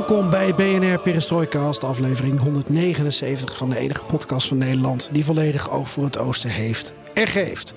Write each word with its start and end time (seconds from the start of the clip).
Welkom 0.00 0.30
bij 0.30 0.54
BNR 0.54 1.00
Perestroikast, 1.00 1.84
aflevering 1.84 2.40
179 2.40 3.56
van 3.56 3.70
de 3.70 3.78
enige 3.78 4.04
podcast 4.04 4.48
van 4.48 4.58
Nederland 4.58 5.08
die 5.12 5.24
volledig 5.24 5.70
oog 5.70 5.90
voor 5.90 6.04
het 6.04 6.18
oosten 6.18 6.50
heeft 6.50 6.94
en 7.14 7.26
geeft. 7.26 7.74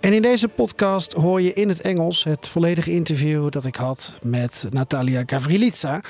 En 0.00 0.12
in 0.12 0.22
deze 0.22 0.48
podcast 0.48 1.12
hoor 1.12 1.40
je 1.40 1.52
in 1.52 1.68
het 1.68 1.80
Engels 1.80 2.24
het 2.24 2.48
volledige 2.48 2.90
interview 2.90 3.50
dat 3.50 3.64
ik 3.64 3.76
had 3.76 4.18
met 4.22 4.66
Natalia 4.70 5.22
Gavrilitsa, 5.26 6.00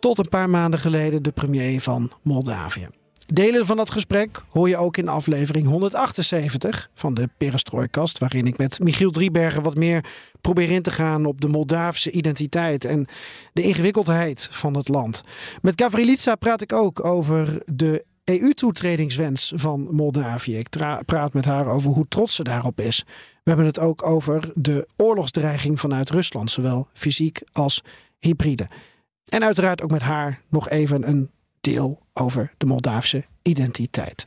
tot 0.00 0.18
een 0.18 0.28
paar 0.28 0.50
maanden 0.50 0.80
geleden 0.80 1.22
de 1.22 1.32
premier 1.32 1.80
van 1.80 2.12
Moldavië. 2.22 3.01
Delen 3.32 3.66
van 3.66 3.76
dat 3.76 3.90
gesprek 3.90 4.42
hoor 4.48 4.68
je 4.68 4.76
ook 4.76 4.96
in 4.96 5.08
aflevering 5.08 5.66
178 5.66 6.90
van 6.94 7.14
de 7.14 7.28
Perestrooikast, 7.38 8.18
waarin 8.18 8.46
ik 8.46 8.58
met 8.58 8.80
Michiel 8.80 9.10
Driebergen 9.10 9.62
wat 9.62 9.76
meer 9.76 10.04
probeer 10.40 10.70
in 10.70 10.82
te 10.82 10.90
gaan 10.90 11.26
op 11.26 11.40
de 11.40 11.48
Moldavische 11.48 12.10
identiteit 12.10 12.84
en 12.84 13.06
de 13.52 13.62
ingewikkeldheid 13.62 14.48
van 14.50 14.76
het 14.76 14.88
land. 14.88 15.22
Met 15.62 15.80
Gavrilitsa 15.80 16.34
praat 16.34 16.60
ik 16.60 16.72
ook 16.72 17.04
over 17.04 17.62
de 17.66 18.04
EU-toetredingswens 18.24 19.52
van 19.56 19.88
Moldavië. 19.90 20.58
Ik 20.58 20.68
praat 21.06 21.32
met 21.32 21.44
haar 21.44 21.66
over 21.66 21.90
hoe 21.90 22.08
trots 22.08 22.34
ze 22.34 22.42
daarop 22.42 22.80
is. 22.80 23.04
We 23.42 23.50
hebben 23.50 23.66
het 23.66 23.78
ook 23.78 24.06
over 24.06 24.50
de 24.54 24.88
oorlogsdreiging 24.96 25.80
vanuit 25.80 26.10
Rusland, 26.10 26.50
zowel 26.50 26.88
fysiek 26.92 27.42
als 27.52 27.82
hybride. 28.18 28.68
En 29.28 29.44
uiteraard 29.44 29.82
ook 29.82 29.90
met 29.90 30.02
haar 30.02 30.40
nog 30.48 30.68
even 30.68 31.08
een 31.08 31.30
deel 31.62 32.02
over 32.12 32.54
de 32.56 32.66
Moldavische 32.66 33.24
identiteit. 33.42 34.24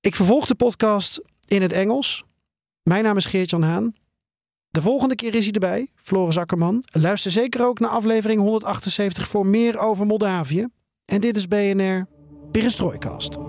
Ik 0.00 0.16
vervolg 0.16 0.46
de 0.46 0.54
podcast 0.54 1.22
in 1.46 1.62
het 1.62 1.72
Engels. 1.72 2.24
Mijn 2.82 3.04
naam 3.04 3.16
is 3.16 3.24
Geert-Jan 3.24 3.62
Haan. 3.62 3.94
De 4.68 4.82
volgende 4.82 5.14
keer 5.14 5.34
is 5.34 5.44
hij 5.44 5.52
erbij, 5.52 5.88
Floris 5.96 6.38
Akkerman. 6.38 6.84
Luister 6.86 7.30
zeker 7.30 7.64
ook 7.64 7.78
naar 7.78 7.90
aflevering 7.90 8.40
178 8.40 9.28
voor 9.28 9.46
meer 9.46 9.78
over 9.78 10.06
Moldavië. 10.06 10.66
En 11.04 11.20
dit 11.20 11.36
is 11.36 11.48
BNR 11.48 12.06
Perestrooikast. 12.50 13.39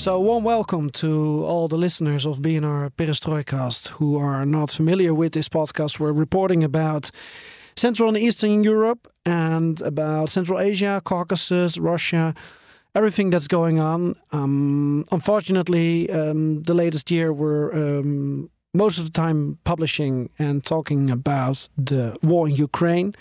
So, 0.00 0.18
warm 0.18 0.44
welcome 0.44 0.88
to 0.92 1.44
all 1.44 1.68
the 1.68 1.76
listeners 1.76 2.24
of 2.24 2.38
BNR 2.38 2.90
Perestrojkast 2.96 3.88
who 3.98 4.16
are 4.16 4.46
not 4.46 4.70
familiar 4.70 5.12
with 5.12 5.34
this 5.34 5.46
podcast. 5.46 6.00
We're 6.00 6.14
reporting 6.14 6.64
about 6.64 7.10
Central 7.76 8.08
and 8.08 8.16
Eastern 8.16 8.64
Europe 8.64 9.08
and 9.26 9.78
about 9.82 10.30
Central 10.30 10.58
Asia, 10.58 11.02
Caucasus, 11.04 11.76
Russia, 11.76 12.32
everything 12.94 13.28
that's 13.28 13.46
going 13.46 13.78
on. 13.78 14.14
Um, 14.32 15.04
unfortunately, 15.12 16.08
um, 16.08 16.62
the 16.62 16.72
latest 16.72 17.10
year 17.10 17.30
we're 17.30 17.70
um, 17.74 18.48
most 18.72 18.98
of 18.98 19.04
the 19.04 19.10
time 19.10 19.58
publishing 19.64 20.30
and 20.38 20.64
talking 20.64 21.10
about 21.10 21.68
the 21.76 22.16
war 22.22 22.48
in 22.48 22.54
Ukraine. 22.54 23.14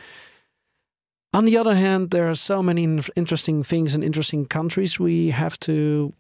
On 1.34 1.44
the 1.44 1.58
other 1.58 1.76
hand, 1.76 2.12
there 2.12 2.30
are 2.30 2.36
so 2.36 2.64
many 2.64 2.86
interesting 3.18 3.64
things 3.64 3.94
and 3.94 4.02
interesting 4.02 4.46
countries 4.46 4.98
we 4.98 5.32
have 5.32 5.60
to 5.60 6.14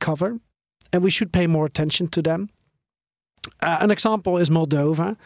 cover, 0.00 0.40
and 0.92 1.02
we 1.02 1.10
should 1.10 1.32
pay 1.32 1.46
more 1.46 1.66
attention 1.66 2.08
to 2.08 2.22
them. 2.22 2.48
Uh, 3.60 3.78
an 3.80 3.90
example 3.90 4.38
is 4.38 4.50
Moldova. 4.50 5.16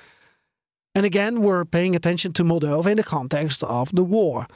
And 0.95 1.07
again, 1.07 1.43
we're 1.43 1.65
paying 1.65 1.95
attention 1.95 2.33
to 2.33 2.45
Moldova 2.45 2.87
in 2.87 2.97
the 2.97 3.05
context 3.05 3.63
of 3.63 3.95
the 3.95 4.03
war. 4.05 4.47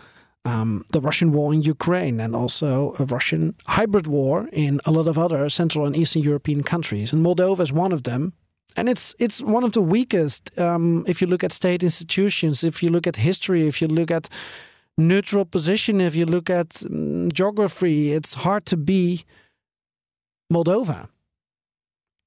Um, 0.44 0.84
the 0.92 1.00
Russian 1.00 1.32
war 1.32 1.54
in 1.54 1.62
Ukraine 1.62 2.18
and 2.18 2.34
also 2.34 2.94
a 2.98 3.04
Russian 3.04 3.54
hybrid 3.66 4.08
war 4.08 4.48
in 4.52 4.80
a 4.84 4.90
lot 4.90 5.06
of 5.06 5.16
other 5.16 5.48
Central 5.48 5.86
and 5.86 5.96
Eastern 5.96 6.22
European 6.22 6.64
countries. 6.64 7.12
And 7.12 7.24
Moldova 7.24 7.60
is 7.60 7.72
one 7.72 7.92
of 7.92 8.02
them. 8.02 8.32
And 8.76 8.88
it's 8.88 9.14
it's 9.18 9.40
one 9.40 9.64
of 9.64 9.72
the 9.72 9.82
weakest 9.82 10.58
um, 10.58 11.04
if 11.06 11.20
you 11.20 11.28
look 11.28 11.44
at 11.44 11.52
state 11.52 11.82
institutions, 11.84 12.64
if 12.64 12.82
you 12.82 12.88
look 12.88 13.06
at 13.06 13.16
history, 13.16 13.68
if 13.68 13.80
you 13.82 13.86
look 13.86 14.10
at 14.10 14.28
neutral 14.96 15.44
position, 15.44 16.00
if 16.00 16.16
you 16.16 16.26
look 16.26 16.50
at 16.50 16.82
um, 16.86 17.30
geography, 17.30 18.12
it's 18.12 18.34
hard 18.34 18.64
to 18.66 18.76
be 18.76 19.24
Moldova. 20.52 21.08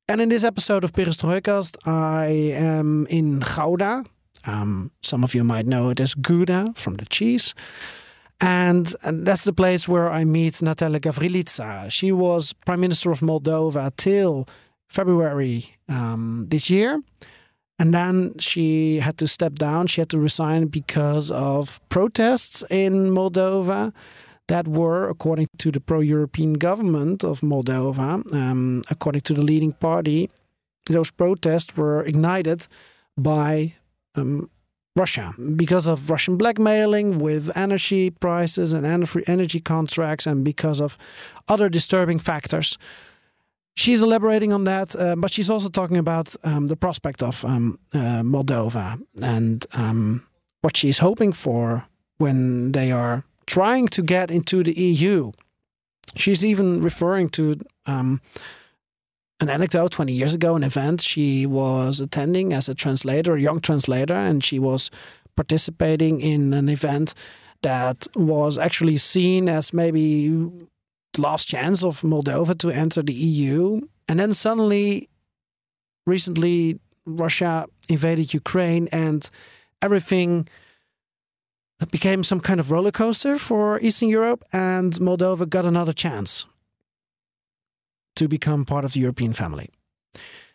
And 0.08 0.22
in 0.22 0.30
this 0.30 0.44
episode 0.44 0.84
of 0.84 0.94
Perestrojkast, 0.94 1.78
I 1.88 2.26
am 2.54 3.08
in 3.10 3.40
Gouda. 3.40 4.06
Um, 4.46 4.92
some 5.02 5.24
of 5.24 5.34
you 5.34 5.44
might 5.44 5.66
know 5.66 5.90
it 5.90 6.00
as 6.00 6.14
Gouda 6.14 6.74
from 6.76 6.96
the 6.98 7.06
cheese. 7.06 7.56
And, 8.42 8.94
and 9.04 9.26
that's 9.26 9.46
the 9.46 9.54
place 9.54 9.88
where 9.88 10.10
I 10.10 10.24
meet 10.26 10.62
Natalia 10.62 11.00
Gavrilița. 11.00 11.92
She 11.92 12.12
was 12.12 12.54
Prime 12.54 12.82
Minister 12.82 13.12
of 13.12 13.22
Moldova 13.22 13.92
till 13.96 14.48
February 14.88 15.76
um, 15.90 16.46
this 16.50 16.70
year. 16.70 17.02
And 17.80 17.94
then 17.94 18.38
she 18.40 19.00
had 19.00 19.18
to 19.18 19.28
step 19.28 19.56
down. 19.56 19.88
She 19.88 20.02
had 20.02 20.10
to 20.10 20.20
resign 20.20 20.68
because 20.68 21.32
of 21.32 21.82
protests 21.90 22.64
in 22.70 23.10
Moldova 23.10 23.94
that 24.48 24.68
were, 24.68 25.10
according 25.10 25.48
to 25.58 25.72
the 25.72 25.80
pro 25.80 26.00
European 26.00 26.54
government 26.54 27.24
of 27.24 27.42
Moldova, 27.42 28.22
um, 28.34 28.84
according 28.90 29.22
to 29.22 29.34
the 29.34 29.42
leading 29.42 29.74
party, 29.74 30.30
those 30.88 31.12
protests 31.12 31.76
were 31.76 32.04
ignited 32.04 32.68
by 33.18 33.74
um, 34.16 34.50
Russia 34.96 35.34
because 35.56 35.88
of 35.88 36.10
Russian 36.10 36.38
blackmailing 36.38 37.20
with 37.20 37.56
energy 37.58 38.12
prices 38.12 38.72
and 38.72 38.86
energy 39.28 39.60
contracts, 39.60 40.28
and 40.28 40.44
because 40.46 40.80
of 40.80 40.98
other 41.50 41.70
disturbing 41.70 42.20
factors. 42.20 42.78
She's 43.78 44.02
elaborating 44.02 44.54
on 44.54 44.64
that, 44.64 44.96
uh, 44.96 45.16
but 45.18 45.34
she's 45.34 45.50
also 45.50 45.68
talking 45.68 45.98
about 45.98 46.34
um, 46.46 46.68
the 46.68 46.78
prospect 46.78 47.22
of 47.22 47.44
um, 47.44 47.78
uh, 47.94 48.24
Moldova 48.24 49.02
and 49.22 49.66
um, 49.78 50.26
what 50.62 50.78
she's 50.78 51.00
hoping 51.00 51.34
for 51.34 51.86
when 52.18 52.72
they 52.72 52.94
are 52.94 53.26
trying 53.48 53.88
to 53.90 54.02
get 54.02 54.32
into 54.32 54.64
the 54.64 54.74
EU. 54.74 55.32
She's 56.16 56.46
even 56.46 56.82
referring 56.82 57.30
to 57.30 57.56
um, 57.86 58.22
an 59.40 59.50
anecdote 59.50 59.92
20 59.92 60.14
years 60.14 60.34
ago, 60.34 60.56
an 60.56 60.64
event 60.64 61.02
she 61.02 61.46
was 61.46 62.00
attending 62.00 62.54
as 62.54 62.70
a 62.70 62.76
translator, 62.76 63.36
a 63.36 63.42
young 63.42 63.60
translator, 63.60 64.14
and 64.14 64.44
she 64.44 64.60
was 64.60 64.90
participating 65.36 66.22
in 66.22 66.54
an 66.54 66.70
event 66.70 67.14
that 67.62 68.08
was 68.16 68.58
actually 68.58 68.98
seen 68.98 69.50
as 69.50 69.74
maybe 69.74 70.30
the 70.30 71.22
last 71.22 71.48
chance 71.48 71.84
of 71.84 72.02
Moldova 72.02 72.58
to 72.60 72.70
enter 72.70 73.02
the 73.02 73.14
EU. 73.14 73.82
And 74.08 74.20
then 74.20 74.34
suddenly, 74.34 75.10
recently, 76.06 76.80
Russia 77.06 77.66
invaded 77.90 78.34
Ukraine 78.34 78.88
and 78.92 79.30
everything 79.82 80.48
became 81.92 82.24
some 82.24 82.40
kind 82.40 82.60
of 82.60 82.72
roller 82.72 82.92
coaster 82.92 83.38
for 83.38 83.80
Eastern 83.82 84.10
Europe, 84.10 84.44
and 84.54 84.94
Moldova 84.94 85.48
got 85.48 85.66
another 85.66 85.94
chance 85.94 86.46
to 88.16 88.28
become 88.28 88.66
part 88.66 88.86
of 88.86 88.94
the 88.94 89.02
European 89.02 89.34
family. 89.34 89.70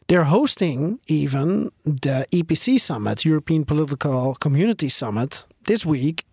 They're 0.09 0.25
hosting 0.25 0.99
even 1.07 1.71
the 1.85 2.27
EPC 2.33 2.81
Summit, 2.81 3.25
European 3.25 3.65
Political 3.65 4.35
Community 4.41 4.89
Summit, 4.89 5.47
this 5.67 5.87
week 5.87 6.25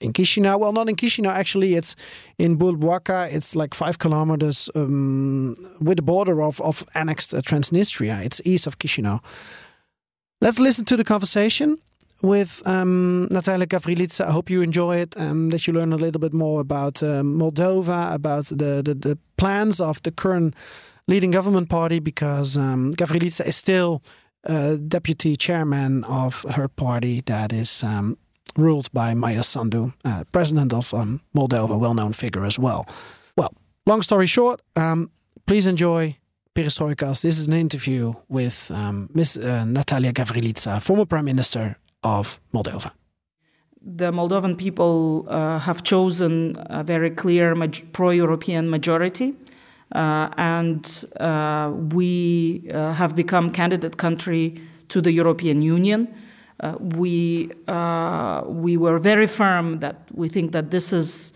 in 0.00 0.12
Chisinau. 0.12 0.58
Well, 0.58 0.72
not 0.72 0.88
in 0.88 0.96
Chisinau, 0.96 1.30
actually, 1.30 1.74
it's 1.74 1.94
in 2.38 2.58
Bulboaca. 2.58 3.32
It's 3.32 3.54
like 3.54 3.74
five 3.74 3.98
kilometers 3.98 4.68
um, 4.74 5.54
with 5.80 5.98
the 5.98 6.02
border 6.02 6.42
of, 6.42 6.60
of 6.62 6.84
annexed 6.94 7.32
Transnistria. 7.32 8.24
It's 8.24 8.40
east 8.44 8.66
of 8.66 8.78
Chisinau. 8.78 9.20
Let's 10.40 10.58
listen 10.58 10.84
to 10.86 10.96
the 10.96 11.04
conversation 11.04 11.78
with 12.22 12.62
um, 12.66 13.26
Natalia 13.30 13.66
Gavrilița. 13.66 14.28
I 14.28 14.32
hope 14.32 14.50
you 14.50 14.62
enjoy 14.62 14.96
it, 14.96 15.16
um, 15.16 15.50
that 15.50 15.66
you 15.66 15.74
learn 15.74 15.92
a 15.92 15.96
little 15.96 16.20
bit 16.20 16.32
more 16.32 16.60
about 16.60 17.02
um, 17.02 17.38
Moldova, 17.38 18.14
about 18.14 18.46
the, 18.46 18.82
the, 18.82 18.94
the, 18.94 19.18
plans 19.36 19.80
of 19.80 20.00
the 20.02 20.12
current 20.12 20.54
leading 21.08 21.32
government 21.32 21.68
party, 21.68 21.98
because 21.98 22.56
um, 22.56 22.94
Gavrilița 22.94 23.44
is 23.44 23.56
still 23.56 24.02
uh, 24.48 24.76
deputy 24.76 25.36
chairman 25.36 26.04
of 26.04 26.44
her 26.54 26.68
party 26.68 27.22
that 27.22 27.52
is 27.52 27.82
um, 27.82 28.16
ruled 28.56 28.88
by 28.92 29.14
Maia 29.14 29.42
Sandu, 29.42 29.92
uh, 30.04 30.22
president 30.30 30.72
of 30.72 30.94
um, 30.94 31.20
Moldova, 31.34 31.76
well 31.76 31.94
known 31.94 32.12
figure 32.12 32.44
as 32.44 32.56
well. 32.56 32.86
Well, 33.36 33.52
long 33.84 34.02
story 34.02 34.26
short, 34.26 34.60
please 35.46 35.66
enjoy 35.66 36.16
Perestrojkast. 36.54 37.22
This 37.22 37.38
is 37.38 37.48
an 37.48 37.54
interview 37.54 38.12
with 38.28 38.70
Ms. 39.14 39.38
Uh, 39.38 39.64
Natalia 39.64 40.12
Gavrilița, 40.12 40.80
former 40.80 41.06
prime 41.06 41.24
minister 41.24 41.76
of 42.02 42.40
Moldova. 42.52 42.92
The 43.84 44.12
Moldovan 44.12 44.56
people 44.56 45.26
uh, 45.28 45.58
have 45.58 45.82
chosen 45.82 46.56
a 46.66 46.84
very 46.84 47.10
clear 47.10 47.54
pro 47.92 48.10
European 48.10 48.70
majority. 48.70 49.34
Uh, 49.94 50.28
and 50.38 51.04
uh, 51.20 51.70
we 51.92 52.70
uh, 52.72 52.92
have 52.92 53.14
become 53.14 53.50
candidate 53.50 53.98
country 53.98 54.58
to 54.88 55.00
the 55.00 55.12
European 55.12 55.60
Union. 55.60 56.14
Uh, 56.60 56.76
we, 56.78 57.50
uh, 57.68 58.42
we 58.46 58.76
were 58.76 58.98
very 58.98 59.26
firm 59.26 59.80
that 59.80 59.96
we 60.14 60.28
think 60.28 60.52
that 60.52 60.70
this 60.70 60.92
is 60.92 61.32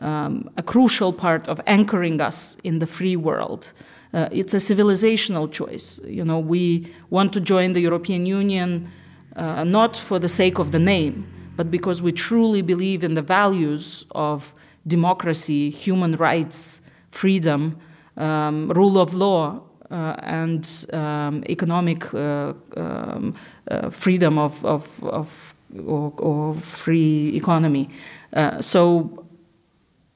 um, 0.00 0.50
a 0.56 0.62
crucial 0.62 1.12
part 1.12 1.46
of 1.48 1.60
anchoring 1.66 2.20
us 2.20 2.56
in 2.64 2.78
the 2.78 2.86
free 2.86 3.16
world. 3.16 3.72
Uh, 4.12 4.28
it's 4.32 4.54
a 4.54 4.56
civilizational 4.56 5.50
choice. 5.52 6.00
You 6.04 6.24
know, 6.24 6.38
we 6.38 6.92
want 7.10 7.32
to 7.34 7.40
join 7.40 7.74
the 7.74 7.80
European 7.80 8.26
Union 8.26 8.90
uh, 9.36 9.64
not 9.64 9.96
for 9.96 10.18
the 10.18 10.28
sake 10.28 10.58
of 10.58 10.72
the 10.72 10.78
name, 10.78 11.26
but 11.56 11.70
because 11.70 12.02
we 12.02 12.12
truly 12.12 12.62
believe 12.62 13.04
in 13.04 13.14
the 13.14 13.22
values 13.22 14.06
of 14.12 14.54
democracy, 14.86 15.70
human 15.70 16.16
rights, 16.16 16.80
freedom, 17.10 17.78
um, 18.16 18.70
rule 18.70 18.98
of 18.98 19.14
law, 19.14 19.62
uh, 19.90 20.14
and 20.22 20.86
um, 20.92 21.42
economic 21.48 22.14
uh, 22.14 22.52
um, 22.76 23.34
uh, 23.70 23.90
freedom 23.90 24.38
of, 24.38 24.64
of, 24.64 25.02
of 25.02 25.54
or, 25.84 26.12
or, 26.18 26.54
free 26.54 27.34
economy. 27.34 27.90
Uh, 28.32 28.60
so 28.60 29.26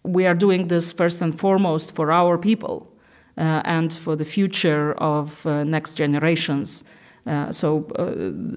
we 0.04 0.26
are 0.26 0.34
doing 0.34 0.68
this 0.68 0.92
first 0.92 1.20
and 1.22 1.36
foremost 1.38 1.94
for 1.94 2.12
our 2.12 2.38
people 2.38 2.88
uh, 3.36 3.62
and 3.64 3.92
for 3.92 4.14
the 4.14 4.24
future 4.24 4.92
of 4.94 5.44
next 5.44 5.94
generations. 5.94 6.84
So 7.50 7.86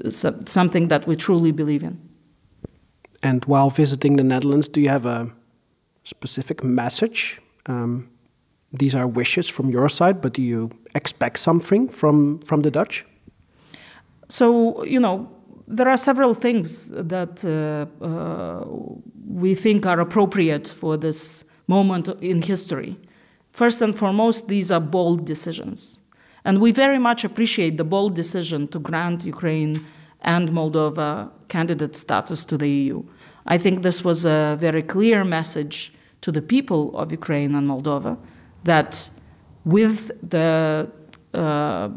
something 0.09 0.87
that 0.87 1.07
we 1.07 1.15
truly 1.15 1.51
believe 1.51 1.83
in. 1.83 1.99
And 3.23 3.43
while 3.45 3.69
visiting 3.69 4.17
the 4.17 4.23
Netherlands, 4.23 4.67
do 4.67 4.79
you 4.79 4.89
have 4.89 5.05
a 5.05 5.31
specific 6.03 6.63
message? 6.63 7.41
Um, 7.65 8.09
these 8.71 8.95
are 8.95 9.07
wishes 9.07 9.49
from 9.49 9.69
your 9.69 9.89
side, 9.89 10.21
but 10.21 10.33
do 10.33 10.41
you 10.41 10.69
expect 10.93 11.39
something 11.39 11.87
from, 11.87 12.39
from 12.39 12.61
the 12.61 12.71
Dutch? 12.71 13.05
So, 14.29 14.83
you 14.83 14.99
know, 14.99 15.29
there 15.67 15.87
are 15.87 15.97
several 15.97 16.33
things 16.33 16.89
that 16.89 17.43
uh, 17.43 18.05
uh, 18.05 18.65
we 19.27 19.55
think 19.55 19.85
are 19.85 19.99
appropriate 19.99 20.67
for 20.67 20.97
this 20.97 21.43
moment 21.67 22.07
in 22.21 22.41
history. 22.41 22.97
First 23.51 23.81
and 23.81 23.95
foremost, 23.95 24.47
these 24.47 24.71
are 24.71 24.79
bold 24.79 25.25
decisions. 25.25 25.99
And 26.47 26.61
we 26.61 26.71
very 26.71 26.97
much 26.97 27.25
appreciate 27.25 27.75
the 27.75 27.83
bold 27.83 28.15
decision 28.15 28.69
to 28.69 28.79
grant 28.79 29.25
Ukraine 29.25 29.85
and 30.21 30.47
Moldova 30.47 31.29
candidate 31.49 31.93
status 31.93 32.45
to 32.45 32.57
the 32.57 32.69
EU. 32.69 33.03
I 33.47 33.57
think 33.57 33.83
this 33.83 34.01
was 34.01 34.23
a 34.23 34.55
very 34.57 34.81
clear 34.81 35.25
message 35.25 35.91
to 36.21 36.31
the 36.31 36.41
people 36.41 36.97
of 36.97 37.11
Ukraine 37.11 37.53
and 37.53 37.67
Moldova 37.67 38.17
that 38.63 39.09
with 39.65 39.99
the 40.29 40.89
uh, 41.33 41.89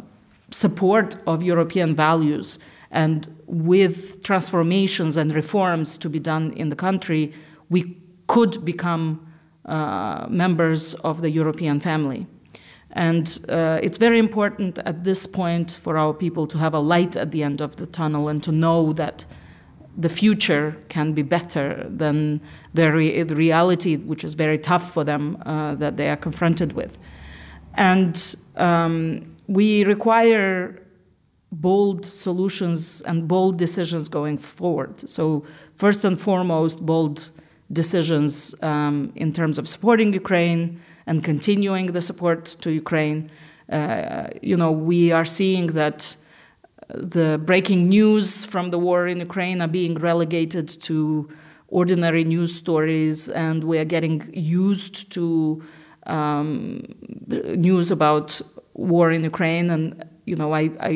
support 0.51 1.15
of 1.29 1.45
European 1.45 1.95
values 1.95 2.59
and 2.91 3.33
with 3.47 4.21
transformations 4.25 5.17
and 5.17 5.33
reforms 5.33 5.97
to 5.99 6.11
be 6.11 6.19
done 6.19 6.53
in 6.55 6.71
the 6.71 6.77
country, 6.89 7.33
we 7.69 7.97
could 8.27 8.65
become 8.65 9.25
uh, 9.67 10.27
members 10.29 10.95
of 10.95 11.23
the 11.23 11.31
European 11.31 11.79
family. 11.79 12.27
And 12.93 13.39
uh, 13.49 13.79
it's 13.83 13.99
very 13.99 14.19
important 14.19 14.79
at 14.79 15.05
this 15.05 15.27
point 15.27 15.79
for 15.83 15.97
our 15.97 16.13
people 16.13 16.47
to 16.49 16.59
have 16.59 16.75
a 16.75 16.81
light 16.81 17.17
at 17.17 17.31
the 17.31 17.43
end 17.43 17.61
of 17.61 17.77
the 17.77 17.87
tunnel 17.87 18.29
and 18.29 18.43
to 18.43 18.53
know 18.53 18.93
that 18.95 19.25
the 19.97 20.09
future 20.09 20.77
can 20.89 21.13
be 21.13 21.23
better 21.23 21.87
than 21.89 22.41
the, 22.75 22.93
re- 22.93 23.23
the 23.23 23.37
reality, 23.37 23.97
which 23.97 24.25
is 24.25 24.35
very 24.35 24.59
tough 24.59 24.93
for 24.93 25.05
them, 25.05 25.41
uh, 25.47 25.75
that 25.77 25.97
they 25.97 26.09
are 26.09 26.17
confronted 26.17 26.73
with. 26.73 26.99
And 27.75 28.35
um, 28.57 29.37
we 29.47 29.85
require 29.85 30.81
bold 31.53 32.07
solutions 32.07 33.03
and 33.03 33.27
bold 33.27 33.59
decisions 33.59 34.09
going 34.09 34.39
forward. 34.39 35.09
So, 35.09 35.45
first 35.77 36.05
and 36.05 36.21
foremost, 36.21 36.85
bold 36.85 37.31
decisions 37.73 38.55
um, 38.63 39.13
in 39.15 39.33
terms 39.33 39.59
of 39.59 39.69
supporting 39.69 40.13
Ukraine 40.13 40.81
and 41.11 41.25
continuing 41.25 41.87
the 41.97 42.01
support 42.01 42.45
to 42.63 42.71
Ukraine. 42.71 43.21
Uh, 43.69 44.29
you 44.51 44.57
know, 44.57 44.71
we 44.71 45.11
are 45.11 45.25
seeing 45.25 45.67
that 45.83 46.17
the 47.17 47.29
breaking 47.51 47.89
news 47.89 48.45
from 48.53 48.71
the 48.71 48.79
war 48.79 49.09
in 49.13 49.19
Ukraine 49.19 49.59
are 49.61 49.73
being 49.81 49.95
relegated 50.11 50.69
to 50.89 51.29
ordinary 51.81 52.25
news 52.35 52.53
stories, 52.55 53.29
and 53.47 53.59
we 53.71 53.77
are 53.83 53.89
getting 53.97 54.17
used 54.33 55.11
to 55.17 55.25
um, 56.07 56.83
news 57.69 57.91
about 57.91 58.41
war 58.75 59.11
in 59.11 59.23
Ukraine. 59.33 59.69
And 59.75 59.83
you 60.31 60.37
know, 60.41 60.51
I, 60.63 60.65
I, 60.93 60.95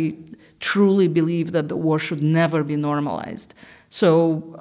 truly 0.60 1.08
believe 1.08 1.52
that 1.52 1.66
the 1.68 1.76
war 1.86 1.98
should 1.98 2.22
never 2.22 2.62
be 2.62 2.76
normalized. 2.76 3.50
So, 3.90 4.08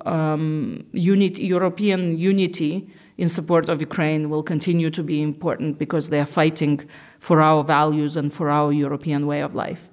um, 0.06 0.84
unity, 0.92 1.44
European 1.56 2.18
unity 2.18 2.90
in 3.18 3.28
support 3.28 3.70
of 3.70 3.80
Ukraine 3.80 4.30
will 4.30 4.44
continue 4.44 4.90
to 4.90 5.04
be 5.04 5.22
important 5.22 5.78
because 5.78 6.10
they 6.10 6.20
are 6.20 6.26
fighting 6.26 6.90
for 7.20 7.42
our 7.42 7.64
values 7.64 8.18
and 8.18 8.34
for 8.34 8.50
our 8.50 8.72
European 8.72 9.28
way 9.28 9.42
of 9.42 9.54
life. 9.54 9.90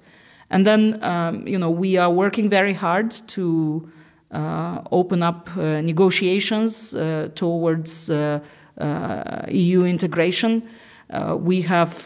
And 0.49 0.65
then, 0.65 1.01
um, 1.03 1.47
you 1.47 1.57
know, 1.57 1.69
we 1.69 1.97
are 1.97 2.11
working 2.11 2.49
very 2.49 2.73
hard 2.73 3.11
to 3.27 3.89
uh, 4.31 4.81
open 4.91 5.23
up 5.23 5.49
uh, 5.57 5.81
negotiations 5.81 6.95
uh, 6.95 7.29
towards 7.35 8.09
uh, 8.09 8.39
uh, 8.77 9.45
EU 9.49 9.83
integration. 9.85 10.67
Uh, 11.09 11.35
we 11.37 11.61
have 11.61 12.05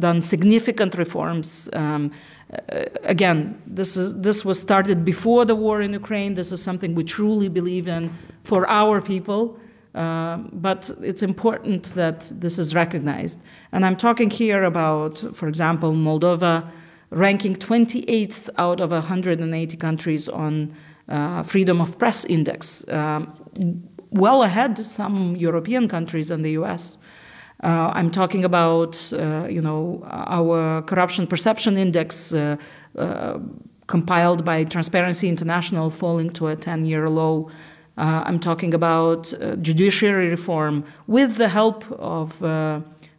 done 0.00 0.20
significant 0.20 0.96
reforms. 0.96 1.68
Um, 1.72 2.10
again, 3.04 3.60
this 3.66 3.96
is 3.96 4.20
this 4.20 4.44
was 4.44 4.58
started 4.58 5.04
before 5.04 5.44
the 5.44 5.54
war 5.54 5.80
in 5.80 5.92
Ukraine. 5.92 6.34
This 6.34 6.50
is 6.50 6.60
something 6.60 6.94
we 6.94 7.04
truly 7.04 7.48
believe 7.48 7.86
in 7.86 8.12
for 8.42 8.68
our 8.68 9.00
people. 9.00 9.58
But 9.96 10.90
it's 11.02 11.22
important 11.22 11.94
that 11.94 12.30
this 12.40 12.58
is 12.58 12.74
recognized. 12.74 13.40
And 13.72 13.84
I'm 13.84 13.96
talking 13.96 14.30
here 14.30 14.64
about, 14.64 15.24
for 15.34 15.48
example, 15.48 15.92
Moldova 15.92 16.70
ranking 17.10 17.56
28th 17.56 18.50
out 18.58 18.80
of 18.80 18.90
180 18.90 19.76
countries 19.76 20.28
on 20.28 20.74
uh, 21.08 21.42
freedom 21.42 21.80
of 21.80 21.98
press 21.98 22.24
index, 22.24 22.86
um, 22.88 23.32
well 24.10 24.42
ahead 24.42 24.78
some 24.78 25.36
European 25.36 25.88
countries 25.88 26.30
and 26.30 26.44
the 26.44 26.52
U.S. 26.52 26.98
Uh, 27.62 27.92
I'm 27.94 28.10
talking 28.10 28.44
about, 28.44 29.12
uh, 29.12 29.46
you 29.48 29.62
know, 29.62 30.02
our 30.10 30.82
corruption 30.82 31.26
perception 31.26 31.78
index 31.78 32.32
uh, 32.32 32.56
uh, 32.96 33.38
compiled 33.86 34.44
by 34.44 34.64
Transparency 34.64 35.28
International 35.28 35.90
falling 35.90 36.30
to 36.30 36.48
a 36.48 36.56
10-year 36.56 37.08
low. 37.08 37.50
Uh, 37.96 38.22
I'm 38.26 38.38
talking 38.38 38.74
about 38.74 39.32
judiciary 39.62 40.28
reform 40.28 40.84
with 41.06 41.36
the 41.36 41.48
help 41.48 41.84
of 41.92 42.42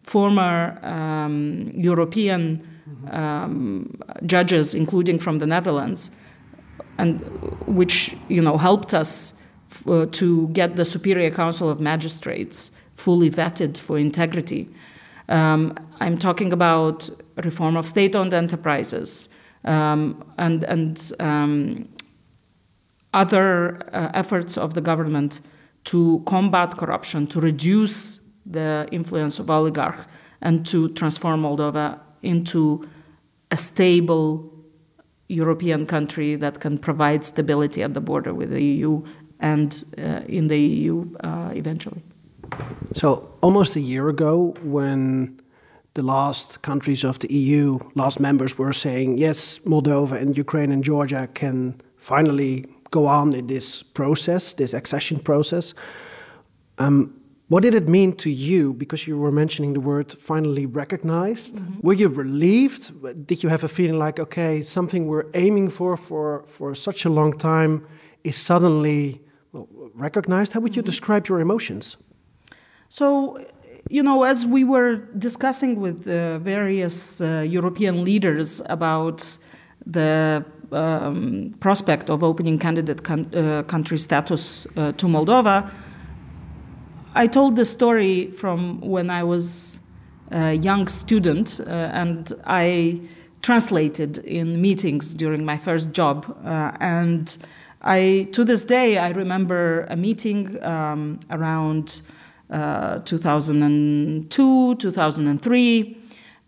former 0.04 0.80
um, 0.84 1.72
European 1.74 2.66
um, 3.12 4.00
judges, 4.26 4.76
including 4.76 5.20
from 5.20 5.40
the 5.40 5.46
Netherlands, 5.46 6.12
and 6.98 7.20
which 7.68 8.16
you 8.30 8.42
know 8.42 8.58
helped 8.58 8.94
us 8.94 9.34
uh, 9.86 10.06
to 10.12 10.48
get 10.50 10.76
the 10.76 10.86
Superior 10.86 11.30
Council 11.30 11.70
of 11.70 11.80
Magistrates 11.80 12.72
fully 12.96 13.30
vetted 13.30 13.80
for 13.80 13.98
integrity. 13.98 14.70
Um, 15.30 15.76
I'm 16.00 16.18
talking 16.18 16.54
about 16.54 17.10
reform 17.44 17.76
of 17.78 17.86
state-owned 17.86 18.34
enterprises 18.34 19.30
um, 19.66 20.24
and 20.38 20.64
and 20.64 21.12
um, 21.20 21.90
other 23.18 23.78
uh, 23.94 24.12
efforts 24.14 24.58
of 24.58 24.74
the 24.74 24.82
government 24.82 25.42
to 25.86 26.22
combat 26.26 26.78
corruption, 26.78 27.26
to 27.28 27.40
reduce 27.40 28.20
the 28.46 28.88
influence 28.92 29.40
of 29.40 29.50
oligarchs, 29.50 30.06
and 30.42 30.66
to 30.66 30.90
transform 30.90 31.42
Moldova 31.42 32.00
into 32.22 32.88
a 33.52 33.58
stable 33.58 34.54
European 35.30 35.86
country 35.86 36.36
that 36.36 36.60
can 36.60 36.78
provide 36.78 37.24
stability 37.24 37.82
at 37.84 37.94
the 37.94 38.02
border 38.02 38.34
with 38.34 38.50
the 38.52 38.64
EU 38.64 39.04
and 39.40 39.84
uh, 39.98 40.38
in 40.38 40.48
the 40.48 40.60
EU 40.60 41.06
uh, 41.24 41.52
eventually. 41.54 42.02
So, 42.94 43.08
almost 43.42 43.76
a 43.76 43.82
year 43.82 44.10
ago, 44.10 44.56
when 44.64 45.40
the 45.96 46.04
last 46.04 46.62
countries 46.62 47.04
of 47.04 47.20
the 47.20 47.34
EU, 47.34 47.80
last 47.96 48.20
members 48.20 48.58
were 48.58 48.74
saying, 48.74 49.18
yes, 49.18 49.60
Moldova 49.66 50.22
and 50.22 50.38
Ukraine 50.38 50.72
and 50.72 50.84
Georgia 50.84 51.28
can 51.34 51.82
finally 51.98 52.66
go 52.98 53.06
on 53.06 53.34
in 53.34 53.48
this 53.48 53.84
process, 53.84 54.54
this 54.54 54.74
accession 54.74 55.20
process. 55.20 55.74
Um, 56.77 56.98
what 57.50 57.63
did 57.63 57.75
it 57.75 57.88
mean 57.88 58.12
to 58.18 58.30
you? 58.30 58.74
Because 58.74 59.08
you 59.08 59.18
were 59.18 59.32
mentioning 59.32 59.74
the 59.74 59.80
word 59.80 60.12
finally 60.12 60.66
recognized. 60.82 61.56
Mm 61.56 61.66
-hmm. 61.66 61.82
Were 61.86 61.98
you 62.01 62.10
relieved? 62.24 62.84
Did 63.30 63.39
you 63.42 63.50
have 63.50 63.66
a 63.66 63.68
feeling 63.68 64.00
like, 64.06 64.22
okay, 64.22 64.63
something 64.63 65.08
we're 65.12 65.30
aiming 65.46 65.72
for 65.72 65.98
for, 65.98 66.42
for 66.46 66.75
such 66.75 67.06
a 67.06 67.10
long 67.10 67.38
time 67.38 67.82
is 68.22 68.46
suddenly 68.46 69.22
well, 69.51 69.68
recognized? 70.08 70.54
How 70.54 70.62
would 70.63 70.75
you 70.75 70.84
mm 70.84 70.89
-hmm. 70.89 71.00
describe 71.00 71.24
your 71.30 71.39
emotions? 71.42 71.98
So, 72.88 73.06
you 73.89 74.04
know, 74.04 74.24
as 74.24 74.46
we 74.46 74.63
were 74.74 74.94
discussing 75.27 75.82
with 75.82 76.04
the 76.04 76.39
various 76.44 77.22
uh, 77.22 77.27
European 77.58 78.04
leaders 78.04 78.62
about 78.66 79.39
the 79.92 80.44
um, 80.72 81.56
prospect 81.60 82.10
of 82.10 82.24
opening 82.24 82.60
candidate 82.60 83.02
uh, 83.10 83.64
country 83.64 83.98
status 83.98 84.68
uh, 84.76 84.92
to 84.94 85.08
Moldova, 85.08 85.70
I 87.16 87.26
told 87.26 87.56
the 87.56 87.66
story 87.66 88.30
from 88.30 88.80
when 88.82 89.10
I 89.10 89.24
was 89.24 89.80
a 90.32 90.54
young 90.54 90.88
student, 90.88 91.60
uh, 91.66 91.72
and 91.72 92.32
I 92.46 93.02
translated 93.42 94.20
in 94.20 94.62
meetings 94.62 95.14
during 95.14 95.44
my 95.44 95.58
first 95.58 95.94
job. 95.94 96.38
Uh, 96.46 96.72
and 96.80 97.38
I, 97.82 98.28
to 98.34 98.44
this 98.44 98.64
day, 98.66 98.98
I 98.98 99.10
remember 99.10 99.88
a 99.90 99.96
meeting 99.96 100.64
um, 100.64 101.20
around 101.32 102.02
uh, 102.50 103.00
2002, 103.00 104.76
2003, 104.76 105.98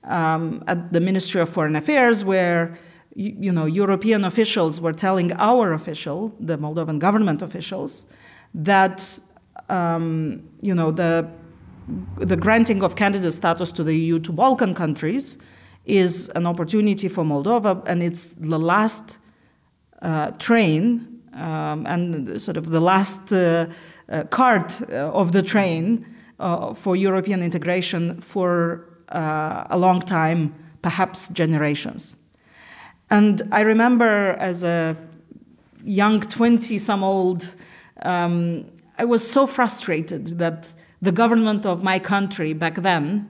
um, 0.03 0.63
at 0.67 0.93
the 0.93 0.99
Ministry 0.99 1.41
of 1.41 1.49
Foreign 1.49 1.75
Affairs, 1.75 2.23
where 2.23 2.77
you, 3.19 3.35
you 3.39 3.51
know 3.51 3.65
European 3.65 4.23
officials 4.23 4.79
were 4.79 4.93
telling 4.93 5.33
our 5.33 5.73
official, 5.73 6.33
the 6.39 6.57
Moldovan 6.57 6.99
government 6.99 7.41
officials, 7.41 8.07
that 8.53 9.19
um, 9.69 10.41
you 10.61 10.73
know 10.73 10.91
the 10.91 11.27
the 12.17 12.37
granting 12.37 12.83
of 12.83 12.95
candidate 12.95 13.33
status 13.33 13.71
to 13.73 13.83
the 13.83 13.95
EU 13.95 14.19
to 14.19 14.31
Balkan 14.31 14.73
countries 14.73 15.37
is 15.85 16.29
an 16.35 16.45
opportunity 16.45 17.09
for 17.09 17.23
Moldova, 17.23 17.83
and 17.87 18.01
it's 18.03 18.33
the 18.33 18.59
last 18.59 19.17
uh, 20.01 20.31
train 20.31 21.21
um, 21.33 21.85
and 21.87 22.39
sort 22.39 22.57
of 22.57 22.69
the 22.69 22.79
last 22.79 23.31
uh, 23.31 23.65
uh, 24.09 24.23
cart 24.25 24.81
uh, 24.91 25.11
of 25.11 25.31
the 25.31 25.41
train 25.41 26.05
uh, 26.39 26.73
for 26.73 26.95
European 26.95 27.41
integration 27.43 28.21
for 28.21 28.85
a 29.11 29.75
long 29.75 29.99
time, 30.01 30.53
perhaps 30.83 31.29
generations. 31.29 32.18
And 33.11 33.41
I 33.51 33.61
remember 33.61 34.35
as 34.39 34.63
a 34.63 34.95
young 35.83 36.21
20 36.21 36.77
some 36.77 37.03
old, 37.03 37.55
um, 38.03 38.65
I 38.97 39.05
was 39.05 39.29
so 39.29 39.47
frustrated 39.47 40.37
that 40.39 40.73
the 41.01 41.11
government 41.11 41.65
of 41.65 41.83
my 41.83 41.99
country 41.99 42.53
back 42.53 42.75
then 42.75 43.29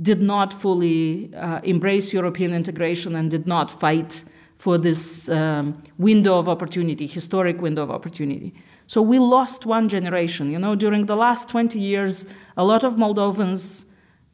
did 0.00 0.22
not 0.22 0.52
fully 0.52 1.34
uh, 1.34 1.60
embrace 1.64 2.12
European 2.12 2.52
integration 2.52 3.16
and 3.16 3.30
did 3.30 3.46
not 3.46 3.70
fight 3.70 4.22
for 4.58 4.78
this 4.78 5.28
um, 5.28 5.82
window 5.98 6.38
of 6.38 6.48
opportunity, 6.48 7.06
historic 7.06 7.60
window 7.60 7.82
of 7.82 7.90
opportunity. 7.90 8.54
So 8.86 9.02
we 9.02 9.18
lost 9.18 9.66
one 9.66 9.88
generation. 9.88 10.50
You 10.50 10.58
know, 10.58 10.74
during 10.74 11.06
the 11.06 11.16
last 11.16 11.48
20 11.48 11.78
years, 11.78 12.26
a 12.56 12.64
lot 12.64 12.84
of 12.84 12.94
Moldovans 12.94 13.84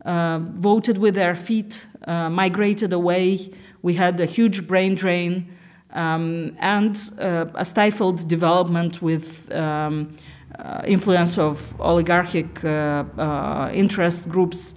uh, 0.05 0.39
voted 0.43 0.99
with 0.99 1.15
their 1.15 1.35
feet, 1.35 1.87
uh, 2.07 2.31
migrated 2.31 2.93
away. 2.93 3.51
We 3.85 3.93
had 3.93 4.19
a 4.19 4.25
huge 4.25 4.67
brain 4.67 4.95
drain 4.95 5.47
um, 5.93 6.57
and 6.59 6.99
uh, 7.21 7.45
a 7.55 7.67
stifled 7.67 8.27
development 8.27 9.03
with 9.03 9.53
um, 9.53 10.17
uh, 10.59 10.81
influence 10.87 11.37
of 11.37 11.79
oligarchic 11.79 12.65
uh, 12.65 13.05
uh, 13.19 13.71
interest 13.75 14.31
groups. 14.31 14.75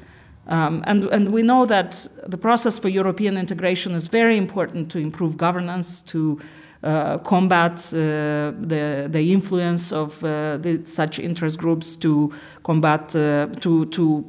Um, 0.48 0.84
and, 0.88 1.06
and 1.06 1.32
we 1.32 1.42
know 1.42 1.66
that 1.66 2.06
the 2.28 2.38
process 2.38 2.78
for 2.78 2.90
European 2.90 3.38
integration 3.38 3.94
is 3.94 4.08
very 4.08 4.38
important 4.38 4.92
to 4.92 5.00
improve 5.00 5.38
governance, 5.38 6.02
to 6.02 6.42
uh, 6.84 7.18
combat 7.20 7.80
uh, 7.94 8.52
the, 8.60 9.08
the 9.10 9.32
influence 9.32 9.94
of 9.94 10.22
uh, 10.22 10.58
the, 10.58 10.82
such 10.84 11.18
interest 11.18 11.58
groups 11.60 11.96
to 11.96 12.34
combat, 12.64 13.08
to, 13.08 13.86
to 13.86 14.26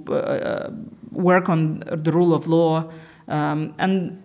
work 1.10 1.48
on 1.48 1.80
the 1.80 2.12
rule 2.12 2.32
of 2.32 2.46
law. 2.46 2.88
Um, 3.26 3.74
and, 3.78 4.22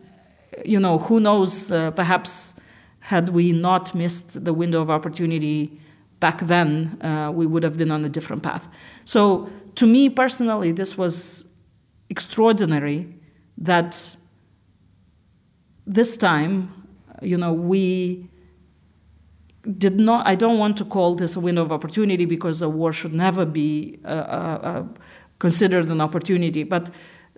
you 0.65 0.79
know, 0.79 0.97
who 0.97 1.19
knows, 1.19 1.69
perhaps 1.69 2.55
had 2.99 3.29
we 3.29 3.51
not 3.51 3.93
missed 3.93 4.43
the 4.43 4.53
window 4.53 4.81
of 4.81 4.89
opportunity 4.89 5.79
back 6.19 6.39
then, 6.41 6.97
uh, 7.01 7.31
we 7.33 7.45
would 7.45 7.63
have 7.63 7.77
been 7.77 7.91
on 7.91 8.05
a 8.05 8.09
different 8.09 8.43
path. 8.43 8.69
So, 9.05 9.49
to 9.75 9.85
me 9.87 10.07
personally, 10.09 10.71
this 10.71 10.97
was 10.97 11.45
extraordinary 12.09 13.13
that 13.57 14.15
this 15.85 16.15
time 16.15 16.83
you 17.23 17.37
know, 17.37 17.53
we 17.53 18.29
did 19.77 19.97
not, 19.97 20.27
I 20.27 20.35
don't 20.35 20.59
want 20.59 20.77
to 20.77 20.85
call 20.85 21.15
this 21.15 21.35
a 21.35 21.39
window 21.39 21.61
of 21.61 21.71
opportunity 21.71 22.25
because 22.25 22.61
a 22.61 22.69
war 22.69 22.91
should 22.91 23.13
never 23.13 23.45
be 23.45 23.99
uh, 24.03 24.07
uh, 24.07 24.59
uh 24.63 24.83
considered 25.39 25.89
an 25.89 25.99
opportunity, 25.99 26.63
but 26.63 26.89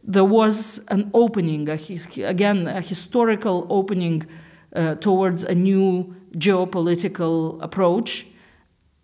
there 0.07 0.25
was 0.25 0.79
an 0.89 1.09
opening, 1.13 1.67
a, 1.69 1.79
again, 2.23 2.67
a 2.67 2.81
historical 2.81 3.65
opening 3.69 4.25
uh, 4.75 4.95
towards 4.95 5.43
a 5.43 5.55
new 5.55 6.15
geopolitical 6.37 7.61
approach. 7.61 8.27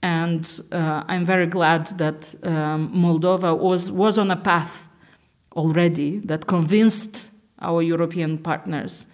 And 0.04 0.62
uh, 0.72 1.04
I'm 1.08 1.26
very 1.26 1.48
glad 1.48 1.88
that 1.98 2.34
um, 2.44 2.92
Moldova 2.94 3.58
was, 3.58 3.92
was 3.92 4.18
on 4.18 4.32
a 4.32 4.36
path 4.36 4.88
already 5.56 6.20
that 6.20 6.48
convinced 6.48 7.30
our 7.60 7.82
European 7.82 8.38
partners 8.38 9.08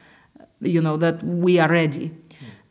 you 0.61 0.81
know, 0.81 0.97
that 0.97 1.23
we 1.23 1.59
are 1.59 1.69
ready. 1.69 2.11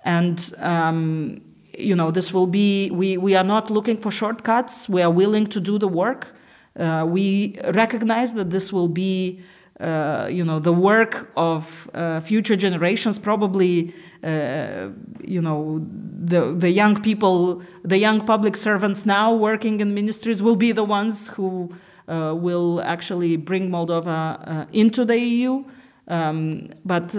And, 0.04 0.52
um, 0.58 1.40
you 1.76 1.94
know, 1.94 2.10
this 2.10 2.32
will 2.32 2.46
be, 2.46 2.90
we, 2.90 3.16
we 3.16 3.34
are 3.34 3.44
not 3.44 3.70
looking 3.70 3.96
for 3.96 4.10
shortcuts. 4.10 4.88
We 4.88 5.02
are 5.02 5.10
willing 5.10 5.46
to 5.48 5.60
do 5.60 5.78
the 5.78 5.88
work. 5.88 6.35
Uh, 6.78 7.06
we 7.08 7.58
recognize 7.72 8.34
that 8.34 8.50
this 8.50 8.72
will 8.72 8.88
be, 8.88 9.40
uh, 9.80 10.28
you 10.30 10.44
know, 10.44 10.58
the 10.58 10.72
work 10.72 11.30
of 11.36 11.90
uh, 11.94 12.20
future 12.20 12.56
generations. 12.56 13.18
Probably, 13.18 13.94
uh, 14.22 14.88
you 15.24 15.40
know, 15.40 15.84
the 16.24 16.52
the 16.52 16.70
young 16.70 17.00
people, 17.00 17.62
the 17.82 17.98
young 17.98 18.26
public 18.26 18.56
servants 18.56 19.06
now 19.06 19.34
working 19.34 19.80
in 19.80 19.94
ministries 19.94 20.42
will 20.42 20.56
be 20.56 20.72
the 20.72 20.84
ones 20.84 21.28
who 21.28 21.70
uh, 22.08 22.34
will 22.36 22.80
actually 22.82 23.36
bring 23.36 23.70
Moldova 23.70 24.48
uh, 24.48 24.66
into 24.72 25.04
the 25.04 25.18
EU. 25.18 25.64
Um, 26.08 26.68
but 26.84 27.14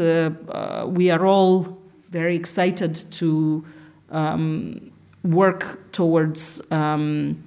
we 0.88 1.10
are 1.12 1.26
all 1.26 1.78
very 2.10 2.36
excited 2.36 2.96
to 3.12 3.66
um, 4.12 4.92
work 5.24 5.92
towards 5.92 6.62
um, 6.72 7.44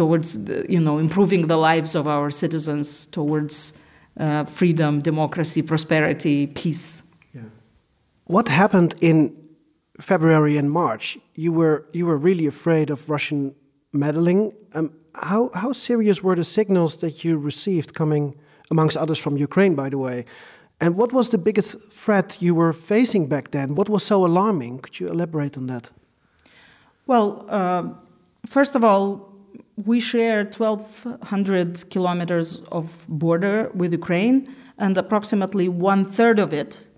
towards 0.00 0.28
the, 0.46 0.56
you 0.74 0.80
know 0.86 0.96
improving 1.06 1.42
the 1.52 1.60
lives 1.70 1.92
of 2.00 2.04
our 2.06 2.30
citizens 2.30 3.06
towards 3.06 3.74
uh, 4.24 4.44
freedom, 4.58 5.00
democracy, 5.10 5.62
prosperity, 5.62 6.46
peace. 6.62 7.02
Yeah. 7.34 7.48
What 8.34 8.48
happened 8.48 8.94
in 9.00 9.18
February 10.00 10.56
and 10.60 10.68
March? 10.70 11.18
You 11.44 11.52
were 11.58 11.76
you 11.98 12.04
were 12.06 12.18
really 12.28 12.46
afraid 12.46 12.90
of 12.90 12.98
Russian 13.10 13.54
meddling. 13.92 14.40
Um, 14.74 14.86
how 15.14 15.50
how 15.62 15.72
serious 15.72 16.22
were 16.22 16.36
the 16.36 16.48
signals 16.58 16.96
that 16.96 17.14
you 17.24 17.32
received 17.50 17.92
coming? 17.94 18.34
amongst 18.70 18.96
others 18.96 19.18
from 19.18 19.36
Ukraine, 19.36 19.74
by 19.74 19.88
the 19.88 19.98
way. 19.98 20.24
And 20.80 20.96
what 20.96 21.12
was 21.12 21.30
the 21.30 21.38
biggest 21.38 21.90
threat 21.90 22.40
you 22.40 22.54
were 22.54 22.72
facing 22.72 23.26
back 23.26 23.50
then? 23.50 23.74
What 23.74 23.88
was 23.88 24.04
so 24.04 24.24
alarming? 24.24 24.78
Could 24.78 25.00
you 25.00 25.08
elaborate 25.08 25.56
on 25.56 25.66
that? 25.66 25.90
Well, 27.06 27.46
uh, 27.48 27.84
first 28.46 28.74
of 28.76 28.84
all, 28.84 29.27
we 29.84 30.00
share 30.00 30.44
1,200 30.44 31.88
kilometers 31.90 32.60
of 32.72 33.06
border 33.08 33.70
with 33.74 33.92
Ukraine, 33.92 34.46
and 34.78 34.96
approximately 34.96 35.68
one 35.68 36.04
third 36.04 36.38
of 36.38 36.52
it 36.52 36.88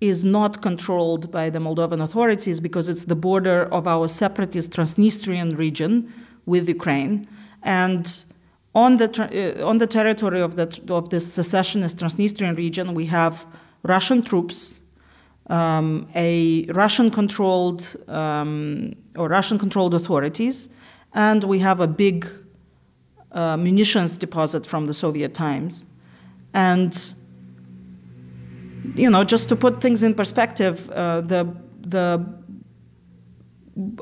is 0.00 0.24
not 0.24 0.62
controlled 0.62 1.30
by 1.30 1.50
the 1.50 1.58
Moldovan 1.58 2.02
authorities 2.02 2.60
because 2.60 2.88
it's 2.88 3.04
the 3.04 3.16
border 3.16 3.64
of 3.72 3.86
our 3.86 4.08
separatist 4.08 4.72
Transnistrian 4.72 5.56
region 5.56 6.12
with 6.46 6.68
Ukraine. 6.68 7.28
And 7.62 8.24
on 8.74 8.96
the, 8.96 9.08
uh, 9.60 9.66
on 9.66 9.78
the 9.78 9.86
territory 9.86 10.40
of, 10.40 10.56
the, 10.56 10.80
of 10.88 11.10
this 11.10 11.32
secessionist 11.32 11.98
Transnistrian 11.98 12.56
region, 12.56 12.94
we 12.94 13.06
have 13.06 13.46
Russian 13.82 14.22
troops, 14.22 14.80
um, 15.48 16.08
a 16.14 16.66
Russian 16.66 17.10
controlled 17.10 17.96
um, 18.08 18.94
or 19.16 19.28
Russian 19.28 19.58
controlled 19.58 19.94
authorities, 19.94 20.68
and 21.14 21.44
we 21.44 21.58
have 21.58 21.80
a 21.80 21.86
big 21.86 22.28
uh, 23.32 23.56
munitions 23.56 24.16
deposit 24.16 24.66
from 24.66 24.86
the 24.86 24.94
Soviet 24.94 25.34
times. 25.34 25.84
And 26.54 27.14
you 28.94 29.08
know, 29.08 29.24
just 29.24 29.48
to 29.48 29.56
put 29.56 29.80
things 29.80 30.02
in 30.02 30.14
perspective, 30.14 30.90
uh, 30.90 31.20
the 31.22 31.54
the 31.80 32.24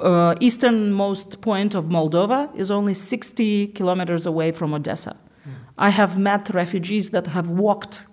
uh, 0.03 0.35
easternmost 0.41 1.41
point 1.41 1.75
of 1.75 1.87
Moldova 1.87 2.55
is 2.57 2.71
only 2.71 2.95
60 2.95 3.69
kilometers 3.69 4.27
away 4.27 4.51
from 4.51 4.75
Odessa. 4.75 5.17
Mm. 5.47 5.53
I 5.79 5.91
have 5.91 6.19
met 6.19 6.51
refugees 6.53 7.11
that 7.11 7.29
have 7.29 7.51
walked 7.51 8.07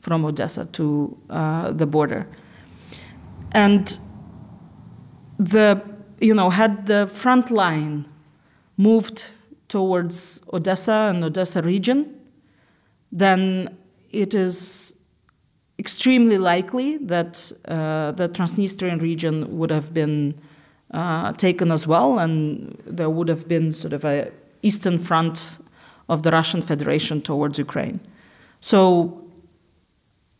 from 0.00 0.24
Odessa 0.24 0.64
to 0.66 1.16
uh, 1.30 1.70
the 1.70 1.86
border, 1.86 2.26
and 3.52 3.98
the 5.38 5.80
you 6.20 6.34
know 6.34 6.50
had 6.50 6.86
the 6.86 7.06
front 7.06 7.50
line 7.50 8.06
moved 8.76 9.24
towards 9.68 10.40
Odessa 10.52 11.10
and 11.10 11.24
Odessa 11.24 11.62
region, 11.62 12.20
then 13.12 13.76
it 14.10 14.34
is 14.34 14.94
extremely 15.78 16.38
likely 16.38 16.98
that 16.98 17.52
uh, 17.66 18.12
the 18.12 18.28
Transnistrian 18.28 19.00
region 19.00 19.58
would 19.58 19.70
have 19.70 19.92
been 19.92 20.34
uh, 20.92 21.32
taken 21.32 21.72
as 21.72 21.86
well, 21.86 22.18
and 22.18 22.80
there 22.86 23.10
would 23.10 23.28
have 23.28 23.48
been 23.48 23.72
sort 23.72 23.92
of 23.92 24.04
a 24.04 24.30
eastern 24.62 24.98
front 24.98 25.58
of 26.08 26.22
the 26.22 26.30
Russian 26.30 26.62
Federation 26.62 27.20
towards 27.20 27.58
Ukraine. 27.58 28.00
So 28.60 29.20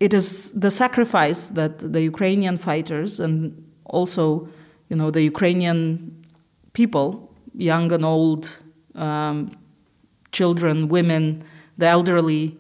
it 0.00 0.12
is 0.14 0.52
the 0.52 0.70
sacrifice 0.70 1.48
that 1.50 1.92
the 1.92 2.02
Ukrainian 2.02 2.56
fighters 2.56 3.20
and 3.20 3.62
also, 3.86 4.48
you 4.88 4.96
know, 4.96 5.10
the 5.10 5.22
Ukrainian 5.22 6.22
people, 6.72 7.33
young 7.54 7.92
and 7.92 8.04
old, 8.04 8.58
um, 8.94 9.50
children, 10.32 10.88
women, 10.88 11.42
the 11.78 11.86
elderly, 11.86 12.58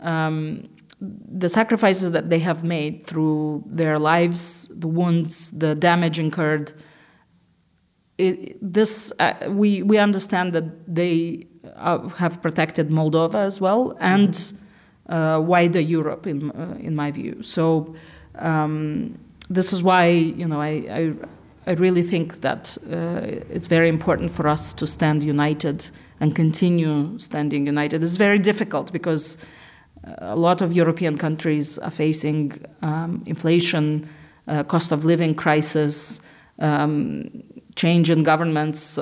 um, 0.00 0.68
the 1.00 1.48
sacrifices 1.48 2.10
that 2.12 2.30
they 2.30 2.38
have 2.38 2.64
made 2.64 3.04
through 3.04 3.62
their 3.66 3.98
lives, 3.98 4.68
the 4.72 4.88
wounds, 4.88 5.50
the 5.50 5.74
damage 5.74 6.18
incurred. 6.18 6.72
It, 8.18 8.56
this 8.62 9.12
uh, 9.18 9.34
we 9.48 9.82
we 9.82 9.98
understand 9.98 10.54
that 10.54 10.94
they 10.94 11.46
uh, 11.76 12.08
have 12.08 12.40
protected 12.40 12.88
Moldova 12.88 13.44
as 13.46 13.60
well 13.60 13.94
and 14.00 14.52
uh, 15.10 15.38
wider 15.44 15.80
Europe 15.80 16.26
in 16.26 16.50
uh, 16.52 16.78
in 16.80 16.96
my 16.96 17.10
view. 17.10 17.42
So 17.42 17.94
um, 18.36 19.18
this 19.50 19.74
is 19.74 19.82
why 19.82 20.06
you 20.06 20.48
know 20.48 20.62
I 20.62 20.68
I, 20.68 21.14
I 21.66 21.72
really 21.72 22.02
think 22.02 22.42
that 22.42 22.78
uh, 22.90 23.42
it's 23.50 23.66
very 23.66 23.88
important 23.88 24.30
for 24.30 24.46
us 24.46 24.72
to 24.74 24.86
stand 24.86 25.24
united 25.24 25.90
and 26.20 26.34
continue 26.34 27.18
standing 27.18 27.66
united. 27.66 28.02
It's 28.04 28.16
very 28.16 28.38
difficult 28.38 28.92
because 28.92 29.38
a 30.18 30.36
lot 30.36 30.62
of 30.62 30.72
European 30.72 31.18
countries 31.18 31.78
are 31.78 31.90
facing 31.90 32.52
um, 32.82 33.22
inflation, 33.26 34.08
uh, 34.46 34.62
cost 34.62 34.92
of 34.92 35.04
living 35.04 35.34
crisis, 35.34 36.20
um, 36.60 37.42
change 37.74 38.10
in 38.10 38.22
governments. 38.22 38.98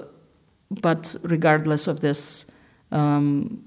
But 0.70 1.14
regardless 1.22 1.86
of 1.86 2.00
this, 2.00 2.46
um, 2.90 3.62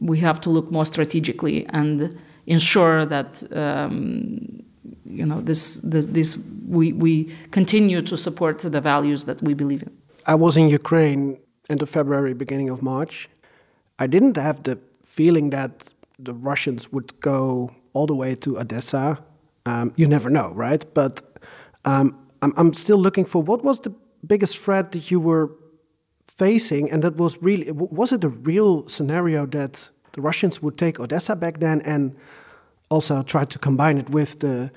we 0.00 0.18
have 0.18 0.40
to 0.42 0.50
look 0.50 0.70
more 0.70 0.84
strategically 0.84 1.66
and 1.70 2.14
ensure 2.46 3.06
that 3.06 3.42
um, 3.56 4.62
you 5.04 5.26
know 5.26 5.40
this, 5.40 5.80
this, 5.80 6.06
this 6.06 6.38
we, 6.68 6.92
we 6.92 7.34
continue 7.50 8.02
to 8.02 8.16
support 8.16 8.58
the 8.58 8.80
values 8.80 9.24
that 9.24 9.42
we 9.42 9.54
believe 9.54 9.82
in. 9.82 9.90
I 10.26 10.34
was 10.34 10.56
in 10.56 10.68
Ukraine 10.68 11.38
end 11.70 11.82
of 11.82 11.88
February, 11.88 12.34
beginning 12.34 12.68
of 12.68 12.82
March. 12.82 13.28
I 13.98 14.06
didn't 14.06 14.36
have 14.36 14.62
the 14.62 14.78
feeling 15.04 15.50
that 15.50 15.70
the 16.18 16.34
Russians 16.34 16.92
would 16.92 17.18
go 17.20 17.70
all 17.92 18.06
the 18.06 18.14
way 18.14 18.34
to 18.36 18.58
Odessa. 18.58 19.18
Um, 19.66 19.92
you 19.96 20.06
never 20.06 20.28
know, 20.30 20.52
right? 20.52 20.84
But 20.94 21.22
um, 21.84 22.18
I'm, 22.42 22.52
I'm 22.56 22.74
still 22.74 22.98
looking 22.98 23.24
for 23.24 23.42
what 23.42 23.64
was 23.64 23.80
the 23.80 23.92
biggest 24.26 24.58
threat 24.58 24.92
that 24.92 25.10
you 25.10 25.20
were 25.20 25.50
facing, 26.36 26.90
and 26.90 27.02
that 27.02 27.16
was 27.16 27.40
really 27.42 27.70
was 27.72 28.12
it 28.12 28.24
a 28.24 28.28
real 28.28 28.86
scenario 28.88 29.46
that 29.46 29.88
the 30.12 30.20
Russians 30.20 30.62
would 30.62 30.76
take 30.76 31.00
Odessa 31.00 31.34
back 31.36 31.60
then 31.60 31.80
and 31.82 32.14
also 32.94 33.22
try 33.22 33.44
to 33.44 33.58
combine 33.58 33.98
it 33.98 34.08
with 34.10 34.38
the 34.38 34.70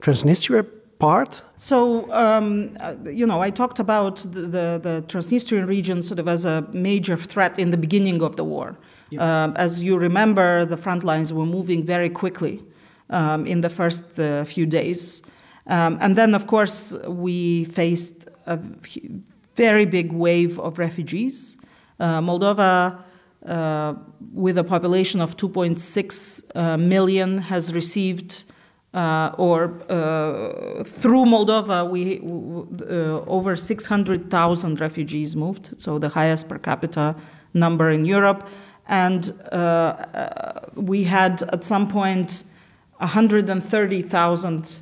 Transnistria 0.00 0.64
part? 0.98 1.42
So, 1.58 1.78
um, 2.12 2.76
uh, 2.80 2.94
you 3.20 3.26
know, 3.26 3.40
I 3.40 3.50
talked 3.50 3.78
about 3.78 4.16
the, 4.34 4.42
the, 4.56 4.80
the, 4.86 5.04
Transnistrian 5.12 5.66
region 5.66 6.02
sort 6.02 6.18
of 6.18 6.28
as 6.28 6.44
a 6.44 6.56
major 6.72 7.16
threat 7.16 7.58
in 7.58 7.70
the 7.70 7.76
beginning 7.76 8.22
of 8.22 8.36
the 8.36 8.44
war. 8.44 8.76
Yeah. 9.10 9.44
Um, 9.44 9.54
as 9.56 9.82
you 9.82 9.96
remember, 9.98 10.64
the 10.64 10.76
front 10.76 11.02
lines 11.04 11.32
were 11.32 11.46
moving 11.46 11.84
very 11.84 12.10
quickly 12.10 12.62
um, 13.10 13.46
in 13.46 13.60
the 13.60 13.68
first 13.68 14.18
uh, 14.18 14.44
few 14.44 14.66
days. 14.66 15.22
Um, 15.66 15.98
and 16.00 16.16
then, 16.16 16.34
of 16.34 16.46
course, 16.46 16.94
we 17.06 17.64
faced 17.64 18.28
a 18.46 18.58
very 19.54 19.86
big 19.86 20.12
wave 20.12 20.58
of 20.58 20.78
refugees. 20.78 21.56
Uh, 22.00 22.20
Moldova, 22.20 23.02
with 23.44 24.58
a 24.58 24.64
population 24.64 25.20
of 25.20 25.36
2.6 25.36 26.42
uh, 26.54 26.76
million, 26.76 27.38
has 27.38 27.74
received 27.74 28.44
uh, 28.94 29.34
or 29.38 29.82
uh, 29.90 30.84
through 30.84 31.24
Moldova, 31.24 31.90
we 31.90 32.20
over 33.26 33.56
600,000 33.56 34.80
refugees 34.80 35.34
moved, 35.34 35.74
so 35.80 35.98
the 35.98 36.08
highest 36.08 36.48
per 36.48 36.58
capita 36.58 37.16
number 37.54 37.90
in 37.90 38.04
Europe. 38.04 38.48
And 38.86 39.32
we 40.76 41.02
had 41.04 41.42
at 41.52 41.64
some 41.64 41.88
point 41.88 42.44
130,000 42.98 44.80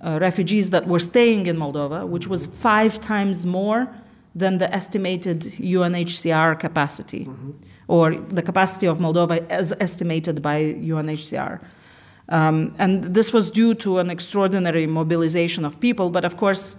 uh, 0.00 0.18
refugees 0.20 0.70
that 0.70 0.86
were 0.86 0.98
staying 0.98 1.46
in 1.46 1.56
Moldova, 1.56 2.06
which 2.06 2.26
was 2.26 2.46
five 2.46 3.00
times 3.00 3.44
more 3.44 3.88
than 4.34 4.58
the 4.58 4.72
estimated 4.74 5.40
UNHCR 5.40 6.58
capacity, 6.58 7.26
mm-hmm. 7.26 7.50
or 7.88 8.14
the 8.14 8.42
capacity 8.42 8.86
of 8.86 8.98
Moldova 8.98 9.46
as 9.50 9.72
estimated 9.80 10.40
by 10.40 10.74
UNHCR. 10.74 11.60
Um, 12.28 12.74
and 12.78 13.04
this 13.14 13.32
was 13.32 13.50
due 13.50 13.74
to 13.74 13.98
an 13.98 14.08
extraordinary 14.08 14.86
mobilization 14.86 15.64
of 15.64 15.78
people, 15.80 16.08
but 16.08 16.24
of 16.24 16.36
course, 16.36 16.76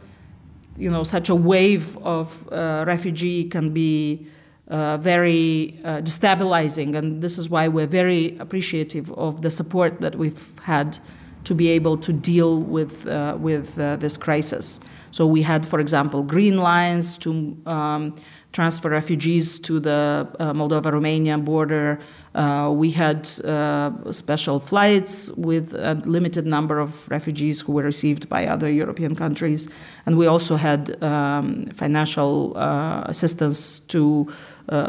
you 0.78 0.90
know, 0.90 1.04
such 1.04 1.30
a 1.30 1.36
wave 1.36 1.98
of 1.98 2.52
uh, 2.52 2.84
refugee 2.88 3.44
can 3.44 3.72
be 3.72 4.26
uh, 4.70 4.98
very 4.98 5.80
uh, 5.84 6.02
destabilizing, 6.02 6.96
and 6.96 7.22
this 7.22 7.38
is 7.38 7.50
why 7.50 7.68
we're 7.68 7.86
very 7.86 8.36
appreciative 8.40 9.12
of 9.12 9.42
the 9.42 9.52
support 9.52 10.02
that 10.02 10.16
we've 10.16 10.52
had 10.64 10.98
to 11.44 11.54
be 11.54 11.70
able 11.70 11.98
to 11.98 12.14
deal 12.14 12.62
with 12.62 13.08
uh, 13.08 13.38
with 13.40 13.78
uh, 13.80 13.96
this 13.98 14.18
crisis. 14.18 14.80
So 15.12 15.28
we 15.28 15.44
had, 15.44 15.66
for 15.66 15.80
example, 15.80 16.24
green 16.24 16.58
lines 16.58 17.18
to 17.20 17.56
um, 17.66 18.16
transfer 18.52 18.90
refugees 18.90 19.60
to 19.60 19.80
the 19.80 20.28
uh, 20.40 20.54
Moldova-Romania 20.54 21.38
border. 21.38 22.00
Uh, 22.34 22.72
we 22.74 22.90
had 22.92 23.28
uh, 23.44 23.92
special 24.12 24.60
flights 24.60 25.30
with 25.32 25.74
a 25.74 26.02
limited 26.06 26.46
number 26.46 26.80
of 26.80 27.08
refugees 27.10 27.62
who 27.62 27.74
were 27.74 27.84
received 27.84 28.28
by 28.28 28.48
other 28.48 28.72
European 28.72 29.16
countries, 29.16 29.70
and 30.06 30.18
we 30.18 30.26
also 30.26 30.56
had 30.56 31.02
um, 31.04 31.66
financial 31.74 32.58
uh, 32.58 33.04
assistance 33.06 33.80
to 33.80 34.28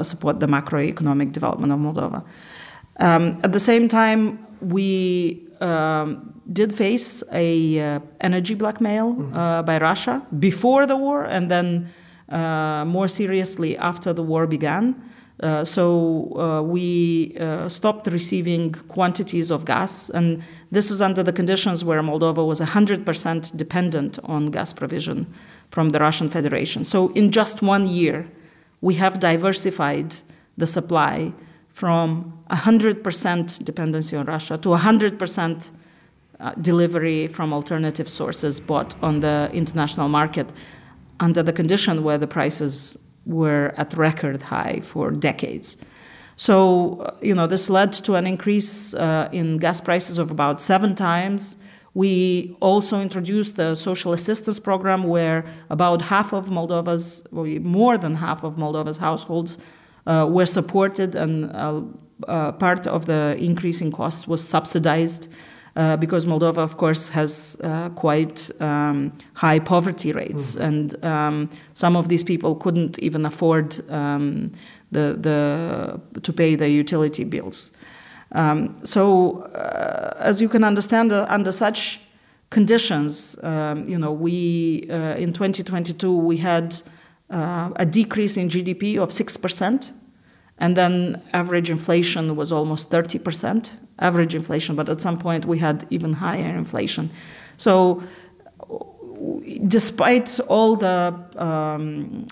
support 0.02 0.38
the 0.38 0.46
macroeconomic 0.46 1.32
development 1.32 1.72
of 1.72 1.78
Moldova. 1.80 2.24
Um, 3.00 3.40
at 3.42 3.52
the 3.52 3.58
same 3.58 3.88
time, 3.88 4.38
we 4.60 5.42
um, 5.64 6.40
did 6.52 6.74
face 6.74 7.22
a 7.32 7.80
uh, 7.80 8.00
energy 8.20 8.54
blackmail 8.54 9.14
mm-hmm. 9.14 9.64
by 9.64 9.78
Russia 9.78 10.22
before 10.38 10.86
the 10.86 10.96
war, 10.96 11.24
and 11.24 11.50
then 11.50 11.90
uh, 12.28 12.84
more 12.86 13.08
seriously 13.08 13.76
after 13.78 14.12
the 14.12 14.22
war 14.22 14.46
began. 14.46 14.94
Uh, 15.40 15.64
so 15.64 16.32
uh, 16.38 16.62
we 16.62 17.36
uh, 17.40 17.68
stopped 17.68 18.06
receiving 18.06 18.72
quantities 18.88 19.50
of 19.50 19.64
gas, 19.64 20.08
and 20.10 20.42
this 20.70 20.90
is 20.90 21.02
under 21.02 21.22
the 21.22 21.32
conditions 21.32 21.84
where 21.84 22.00
Moldova 22.02 22.46
was 22.46 22.60
100% 22.60 23.56
dependent 23.56 24.18
on 24.24 24.50
gas 24.50 24.72
provision 24.72 25.26
from 25.70 25.90
the 25.90 25.98
Russian 25.98 26.28
Federation. 26.28 26.84
So 26.84 27.08
in 27.12 27.30
just 27.30 27.62
one 27.62 27.86
year, 27.86 28.26
we 28.80 28.94
have 28.94 29.18
diversified 29.18 30.14
the 30.56 30.66
supply 30.66 31.32
from 31.74 32.32
100% 32.50 33.64
dependency 33.64 34.16
on 34.16 34.24
Russia 34.26 34.56
to 34.56 34.68
100% 34.68 35.70
uh, 36.38 36.52
delivery 36.60 37.26
from 37.26 37.52
alternative 37.52 38.08
sources 38.08 38.60
bought 38.60 38.94
on 39.02 39.20
the 39.20 39.50
international 39.52 40.08
market 40.08 40.48
under 41.18 41.42
the 41.42 41.52
condition 41.52 42.04
where 42.04 42.16
the 42.16 42.28
prices 42.28 42.96
were 43.26 43.74
at 43.76 43.92
record 43.96 44.40
high 44.40 44.78
for 44.82 45.10
decades. 45.10 45.76
So, 46.36 47.00
uh, 47.00 47.16
you 47.20 47.34
know, 47.34 47.48
this 47.48 47.68
led 47.68 47.92
to 48.04 48.14
an 48.14 48.26
increase 48.26 48.94
uh, 48.94 49.28
in 49.32 49.58
gas 49.58 49.80
prices 49.80 50.18
of 50.18 50.30
about 50.30 50.60
seven 50.60 50.94
times. 50.94 51.56
We 51.94 52.56
also 52.60 53.00
introduced 53.00 53.56
the 53.56 53.74
social 53.74 54.12
assistance 54.12 54.60
program 54.60 55.04
where 55.04 55.44
about 55.70 56.02
half 56.02 56.32
of 56.32 56.46
Moldova's, 56.46 57.24
more 57.32 57.98
than 57.98 58.14
half 58.14 58.44
of 58.44 58.54
Moldova's 58.54 58.98
households 58.98 59.58
were 60.06 60.46
supported, 60.46 61.14
and 61.14 61.50
I'll 61.56 61.88
uh, 62.28 62.52
part 62.52 62.86
of 62.86 63.06
the 63.06 63.36
increase 63.38 63.80
in 63.80 63.92
costs 63.92 64.26
was 64.26 64.46
subsidized 64.46 65.28
uh, 65.76 65.96
because 65.96 66.26
Moldova, 66.26 66.58
of 66.58 66.76
course, 66.76 67.08
has 67.08 67.56
uh, 67.64 67.88
quite 67.90 68.50
um, 68.60 69.12
high 69.34 69.58
poverty 69.58 70.12
rates, 70.12 70.54
mm-hmm. 70.54 70.62
and 70.64 71.04
um, 71.04 71.50
some 71.72 71.96
of 71.96 72.08
these 72.08 72.22
people 72.22 72.54
couldn't 72.54 72.98
even 73.00 73.26
afford 73.26 73.88
um, 73.90 74.52
the, 74.92 75.16
the, 75.18 76.20
to 76.20 76.32
pay 76.32 76.54
the 76.54 76.68
utility 76.68 77.24
bills. 77.24 77.72
Um, 78.32 78.78
so, 78.84 79.42
uh, 79.42 80.14
as 80.18 80.40
you 80.40 80.48
can 80.48 80.62
understand, 80.62 81.12
uh, 81.12 81.26
under 81.28 81.50
such 81.50 82.00
conditions, 82.50 83.36
um, 83.42 83.88
you 83.88 83.98
know, 83.98 84.12
we 84.12 84.86
uh, 84.90 85.16
in 85.16 85.32
2022 85.32 86.16
we 86.16 86.36
had 86.36 86.80
uh, 87.30 87.70
a 87.76 87.86
decrease 87.86 88.36
in 88.36 88.48
GDP 88.48 88.98
of 88.98 89.12
six 89.12 89.36
percent, 89.36 89.92
and 90.58 90.76
then 90.76 91.22
average 91.32 91.70
inflation 91.70 92.36
was 92.36 92.52
almost 92.52 92.90
30 92.90 93.18
percent 93.18 93.76
average 93.98 94.34
inflation, 94.34 94.76
but 94.76 94.88
at 94.88 95.00
some 95.00 95.18
point 95.18 95.44
we 95.44 95.58
had 95.58 95.86
even 95.90 96.12
higher 96.12 96.56
inflation. 96.56 97.10
So, 97.56 98.02
despite 99.68 100.40
all 100.48 100.76
the 100.76 101.14
um, 101.36 102.26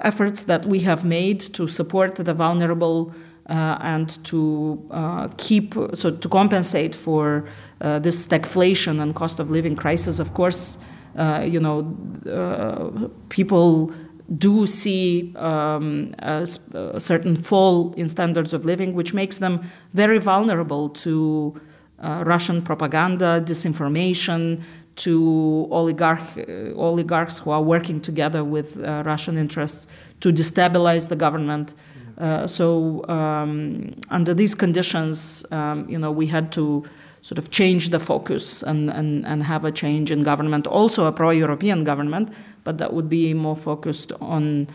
efforts 0.00 0.44
that 0.44 0.64
we 0.66 0.80
have 0.80 1.04
made 1.04 1.40
to 1.40 1.66
support 1.68 2.16
the 2.16 2.34
vulnerable 2.34 3.12
uh, 3.48 3.78
and 3.80 4.24
to 4.24 4.86
uh, 4.90 5.28
keep, 5.36 5.74
so 5.94 6.10
to 6.10 6.28
compensate 6.28 6.94
for 6.94 7.48
uh, 7.80 7.98
this 7.98 8.26
stagflation 8.26 9.00
and 9.00 9.14
cost 9.14 9.38
of 9.38 9.50
living 9.50 9.76
crisis, 9.76 10.18
of 10.18 10.34
course, 10.34 10.78
uh, 11.16 11.44
you 11.48 11.58
know, 11.58 11.96
uh, 12.30 13.08
people 13.28 13.92
do 14.36 14.66
see 14.66 15.32
um, 15.36 16.14
a, 16.18 16.46
a, 16.74 17.00
certain 17.00 17.34
fall 17.34 17.94
in 17.94 18.08
standards 18.08 18.52
of 18.52 18.64
living, 18.64 18.92
which 18.92 19.14
makes 19.14 19.38
them 19.38 19.62
very 19.94 20.18
vulnerable 20.18 20.90
to 20.90 21.58
uh, 22.00 22.22
Russian 22.26 22.60
propaganda, 22.60 23.42
disinformation, 23.44 24.62
to 24.96 25.68
oligarch, 25.70 26.20
uh, 26.36 26.74
oligarchs 26.74 27.38
who 27.38 27.50
are 27.50 27.62
working 27.62 28.00
together 28.00 28.44
with 28.44 28.82
uh, 28.84 29.02
Russian 29.06 29.38
interests 29.38 29.86
to 30.20 30.32
destabilize 30.32 31.08
the 31.08 31.16
government. 31.16 31.74
Uh, 32.18 32.46
so, 32.46 33.08
um, 33.08 33.94
under 34.10 34.34
these 34.34 34.54
conditions, 34.54 35.44
um, 35.52 35.88
you 35.88 35.98
know, 35.98 36.10
we 36.10 36.26
had 36.26 36.50
to 36.50 36.84
sort 37.22 37.38
of 37.38 37.50
change 37.50 37.90
the 37.90 37.98
focus 37.98 38.62
and, 38.62 38.90
and, 38.90 39.26
and 39.26 39.42
have 39.42 39.64
a 39.64 39.72
change 39.72 40.10
in 40.10 40.22
government, 40.22 40.66
also 40.66 41.04
a 41.06 41.12
pro 41.12 41.30
European 41.30 41.84
government, 41.84 42.32
but 42.64 42.78
that 42.78 42.92
would 42.92 43.08
be 43.08 43.34
more 43.34 43.56
focused 43.56 44.12
on 44.20 44.68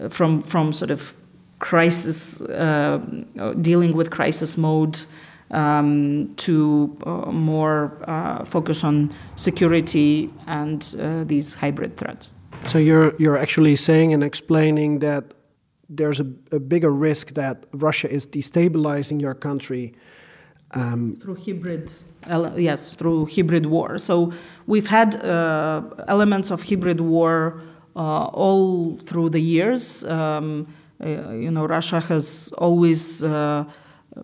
uh, 0.00 0.08
from, 0.08 0.42
from 0.42 0.72
sort 0.72 0.90
of 0.90 1.14
crisis, 1.58 2.40
uh, 2.40 2.98
dealing 3.60 3.92
with 3.94 4.10
crisis 4.10 4.56
mode. 4.56 4.98
Um, 5.50 6.34
to 6.34 6.94
uh, 7.06 7.32
more 7.32 7.96
uh, 8.06 8.44
focus 8.44 8.84
on 8.84 9.14
security 9.36 10.30
and 10.46 10.94
uh, 11.00 11.24
these 11.24 11.54
hybrid 11.54 11.96
threats. 11.96 12.32
So 12.66 12.76
you're 12.76 13.14
you're 13.18 13.38
actually 13.38 13.76
saying 13.76 14.12
and 14.12 14.22
explaining 14.22 14.98
that 14.98 15.24
there's 15.88 16.20
a, 16.20 16.26
a 16.52 16.60
bigger 16.60 16.90
risk 16.90 17.32
that 17.32 17.64
Russia 17.72 18.10
is 18.10 18.26
destabilizing 18.26 19.22
your 19.22 19.34
country 19.34 19.94
um, 20.72 21.16
through 21.20 21.36
hybrid, 21.36 21.90
yes, 22.56 22.90
through 22.90 23.26
hybrid 23.26 23.66
war. 23.66 23.98
So 23.98 24.32
we've 24.66 24.86
had 24.86 25.16
uh, 25.16 25.82
elements 26.08 26.50
of 26.50 26.62
hybrid 26.62 27.00
war 27.00 27.62
uh, 27.96 28.26
all 28.26 28.96
through 28.98 29.30
the 29.30 29.40
years. 29.40 30.04
Um, 30.04 30.66
uh, 31.02 31.30
you 31.32 31.50
know, 31.50 31.64
Russia 31.66 32.00
has 32.00 32.52
always 32.58 33.22
uh, 33.22 33.64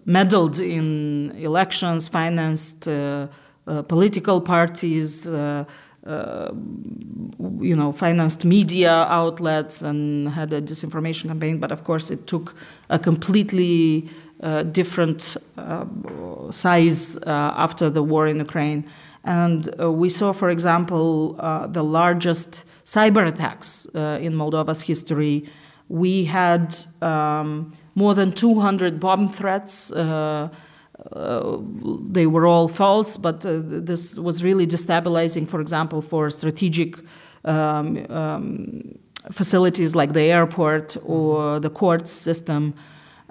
meddled 0.04 0.58
in 0.58 1.32
elections, 1.36 2.08
financed 2.08 2.88
uh, 2.88 3.28
uh, 3.66 3.82
political 3.82 4.40
parties. 4.40 5.26
you 7.60 7.74
know, 7.74 7.92
financed 7.92 8.44
media 8.44 9.06
outlets 9.08 9.80
and 9.80 10.28
had 10.28 10.52
a 10.52 10.60
disinformation 10.60 11.28
campaign, 11.28 11.58
but 11.58 11.72
of 11.72 11.82
course, 11.82 12.10
it 12.10 12.26
took 12.26 12.54
a 12.90 12.98
completely 12.98 14.10
different 14.72 15.36
uh, 15.56 15.84
size 16.50 17.16
uh, 17.16 17.52
after 17.56 17.88
the 17.88 18.02
war 18.02 18.26
in 18.26 18.38
Ukraine. 18.38 18.84
And 19.24 19.74
we 19.78 20.10
saw, 20.10 20.32
for 20.32 20.50
example, 20.50 21.32
the 21.70 21.82
largest 21.82 22.64
cyber 22.84 23.26
attacks 23.26 23.86
in 23.94 24.34
Moldova's 24.34 24.82
history. 24.82 25.48
We 25.88 26.24
had 26.24 26.74
um, 27.00 27.72
more 27.94 28.14
than 28.14 28.32
200 28.32 29.00
bomb 29.00 29.30
threats. 29.30 29.92
Uh, 31.12 31.58
they 32.08 32.26
were 32.26 32.46
all 32.46 32.68
false, 32.68 33.16
but 33.16 33.44
uh, 33.44 33.60
this 33.64 34.16
was 34.16 34.44
really 34.44 34.66
destabilizing, 34.66 35.48
for 35.48 35.60
example, 35.60 36.00
for 36.00 36.30
strategic 36.30 36.96
um, 37.44 38.06
um, 38.10 38.98
facilities 39.32 39.94
like 39.94 40.12
the 40.12 40.22
airport 40.22 40.96
or 41.04 41.58
the 41.60 41.70
court 41.70 42.06
system. 42.06 42.74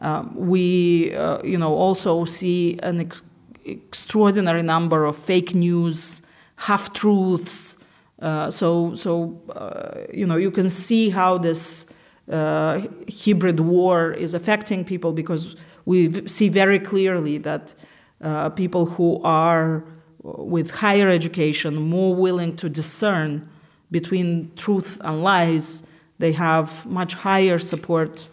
Um, 0.04 0.36
we, 0.36 1.16
uh, 1.16 1.42
you 1.44 1.58
know, 1.58 1.74
also 1.74 2.26
see 2.26 2.78
an 2.84 3.00
ex- 3.00 3.22
extraordinary 3.64 4.62
number 4.62 5.06
of 5.06 5.16
fake 5.16 5.56
news, 5.56 6.22
half 6.58 6.92
truths. 6.92 7.78
Uh, 8.22 8.52
so, 8.52 8.94
so 8.96 9.42
uh, 9.56 10.02
you 10.14 10.26
know, 10.26 10.36
you 10.36 10.52
can 10.52 10.68
see 10.68 11.10
how 11.10 11.38
this 11.38 11.86
uh, 12.30 12.82
hybrid 13.26 13.62
war 13.62 14.12
is 14.12 14.34
affecting 14.34 14.84
people 14.84 15.14
because 15.14 15.56
we 15.86 16.28
see 16.28 16.50
very 16.50 16.80
clearly 16.80 17.38
that 17.38 17.74
uh, 18.22 18.50
people 18.50 18.86
who 18.86 19.22
are 19.24 19.86
with 20.22 20.70
higher 20.70 21.08
education, 21.08 21.76
more 21.76 22.14
willing 22.14 22.58
to 22.58 22.68
discern 22.68 23.48
between 23.90 24.52
truth 24.58 24.98
and 25.02 25.24
lies, 25.24 25.84
they 26.20 26.34
have 26.34 26.86
much 26.86 27.14
higher 27.14 27.58
support 27.58 28.30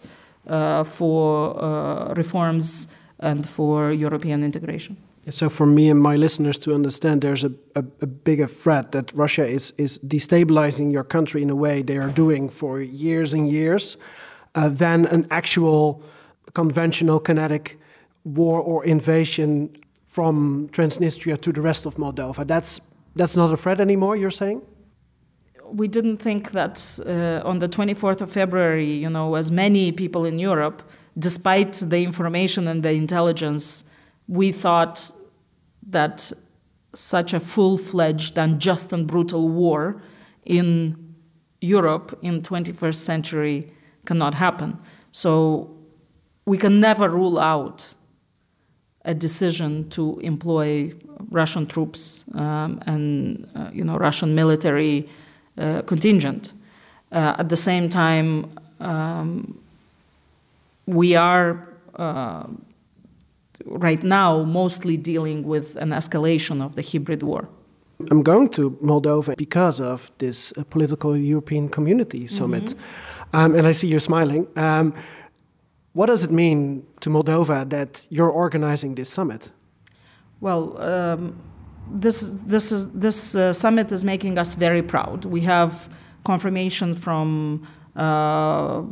for 0.83 1.61
uh, 1.63 2.13
reforms 2.15 2.87
and 3.19 3.47
for 3.47 3.91
European 3.91 4.43
integration. 4.43 4.97
So, 5.29 5.49
for 5.49 5.67
me 5.67 5.89
and 5.89 6.01
my 6.01 6.15
listeners 6.15 6.57
to 6.59 6.73
understand, 6.73 7.21
there's 7.21 7.43
a, 7.43 7.51
a, 7.75 7.83
a, 8.01 8.07
bigger 8.07 8.47
threat 8.47 8.91
that 8.93 9.13
Russia 9.13 9.45
is, 9.45 9.71
is 9.77 9.99
destabilizing 9.99 10.91
your 10.91 11.03
country 11.03 11.43
in 11.43 11.51
a 11.51 11.55
way 11.55 11.83
they 11.83 11.97
are 11.97 12.09
doing 12.09 12.49
for 12.49 12.81
years 12.81 13.31
and 13.31 13.47
years 13.47 13.97
uh, 14.55 14.67
than 14.67 15.05
an 15.05 15.27
actual 15.29 16.01
conventional 16.53 17.19
kinetic 17.19 17.79
war 18.23 18.61
or 18.61 18.83
invasion 18.83 19.69
from 20.07 20.67
Transnistria 20.69 21.39
to 21.41 21.51
the 21.51 21.61
rest 21.61 21.85
of 21.85 21.95
Moldova. 21.95 22.45
That's, 22.45 22.81
that's 23.15 23.35
not 23.35 23.53
a 23.53 23.57
threat 23.57 23.79
anymore, 23.79 24.15
you're 24.15 24.31
saying? 24.31 24.63
We 25.73 25.87
didn't 25.87 26.17
think 26.17 26.51
that 26.51 26.99
uh, 27.05 27.47
on 27.47 27.59
the 27.59 27.69
24th 27.69 28.21
of 28.21 28.31
February, 28.31 28.91
you 28.91 29.09
know, 29.09 29.35
as 29.35 29.51
many 29.51 29.91
people 29.91 30.25
in 30.25 30.39
Europe, 30.39 30.81
despite 31.17 31.73
the 31.73 32.03
information 32.03 32.67
and 32.67 32.83
the 32.83 32.91
intelligence, 32.91 33.83
we 34.27 34.51
thought 34.51 35.11
that 35.87 36.31
such 36.93 37.33
a 37.33 37.39
full 37.39 37.77
fledged, 37.77 38.37
unjust, 38.37 38.91
and 38.93 39.07
brutal 39.07 39.49
war 39.49 40.01
in 40.45 41.15
Europe 41.61 42.17
in 42.21 42.41
21st 42.41 42.95
century 42.95 43.71
cannot 44.05 44.33
happen. 44.33 44.77
So 45.11 45.75
we 46.45 46.57
can 46.57 46.79
never 46.79 47.09
rule 47.09 47.39
out 47.39 47.93
a 49.05 49.13
decision 49.13 49.89
to 49.89 50.19
employ 50.19 50.93
Russian 51.29 51.65
troops 51.65 52.25
um, 52.35 52.79
and 52.85 53.47
uh, 53.55 53.69
you 53.73 53.83
know 53.83 53.97
Russian 53.97 54.35
military 54.35 55.09
uh, 55.57 55.81
contingent. 55.83 56.53
Uh, 57.11 57.35
at 57.37 57.49
the 57.49 57.57
same 57.57 57.89
time, 57.89 58.45
um, 58.79 59.57
we 60.85 61.15
are 61.15 61.67
uh, 61.95 62.47
right 63.65 64.03
now 64.03 64.43
mostly 64.43 64.97
dealing 64.97 65.43
with 65.43 65.75
an 65.75 65.89
escalation 65.89 66.61
of 66.61 66.75
the 66.75 66.81
hybrid 66.81 67.23
war. 67.23 67.47
I'm 68.09 68.23
going 68.23 68.49
to 68.49 68.71
Moldova 68.81 69.35
because 69.37 69.79
of 69.79 70.11
this 70.17 70.53
uh, 70.57 70.63
political 70.69 71.15
European 71.15 71.69
community 71.69 72.27
summit. 72.27 72.73
Mm 72.73 72.77
-hmm. 72.77 73.45
um, 73.45 73.55
and 73.55 73.67
I 73.67 73.73
see 73.73 73.89
you 73.89 73.99
smiling. 73.99 74.47
Um, 74.55 74.93
what 75.93 76.07
does 76.07 76.23
it 76.23 76.31
mean 76.31 76.83
to 76.99 77.09
Moldova 77.09 77.65
that 77.67 78.07
you're 78.09 78.31
organizing 78.31 78.95
this 78.95 79.13
summit? 79.13 79.51
Well, 80.39 80.77
um, 80.81 81.35
this, 81.91 82.27
this, 82.45 82.71
is, 82.71 82.91
this 82.91 83.35
uh, 83.35 83.53
summit 83.53 83.91
is 83.91 84.03
making 84.03 84.37
us 84.37 84.55
very 84.55 84.81
proud. 84.81 85.25
We 85.25 85.41
have 85.41 85.89
confirmation 86.23 86.93
from 86.93 87.67
uh, 87.95 88.83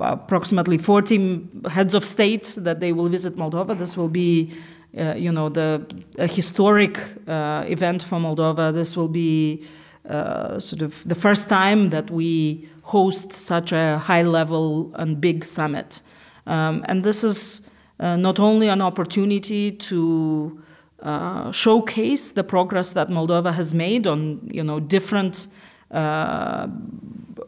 approximately 0.00 0.78
40 0.78 1.48
heads 1.70 1.94
of 1.94 2.04
state 2.04 2.54
that 2.56 2.80
they 2.80 2.92
will 2.92 3.08
visit 3.08 3.36
Moldova. 3.36 3.76
This 3.76 3.96
will 3.96 4.08
be, 4.08 4.52
uh, 4.96 5.14
you 5.16 5.30
know, 5.30 5.48
the 5.48 5.86
historic 6.18 6.98
uh, 7.26 7.64
event 7.68 8.02
for 8.02 8.18
Moldova. 8.18 8.72
This 8.72 8.96
will 8.96 9.08
be 9.08 9.66
uh, 10.08 10.58
sort 10.58 10.82
of 10.82 11.06
the 11.06 11.14
first 11.14 11.48
time 11.48 11.90
that 11.90 12.10
we 12.10 12.68
host 12.82 13.32
such 13.32 13.72
a 13.72 13.98
high-level 13.98 14.92
and 14.94 15.20
big 15.20 15.44
summit, 15.44 16.00
um, 16.46 16.82
and 16.88 17.04
this 17.04 17.22
is 17.22 17.60
uh, 18.00 18.16
not 18.16 18.38
only 18.38 18.68
an 18.68 18.80
opportunity 18.80 19.70
to 19.70 20.58
uh, 21.02 21.52
showcase 21.52 22.32
the 22.32 22.44
progress 22.44 22.92
that 22.92 23.08
Moldova 23.08 23.52
has 23.54 23.74
made 23.74 24.06
on 24.06 24.40
you 24.50 24.64
know 24.64 24.80
different 24.80 25.46
uh, 25.90 26.66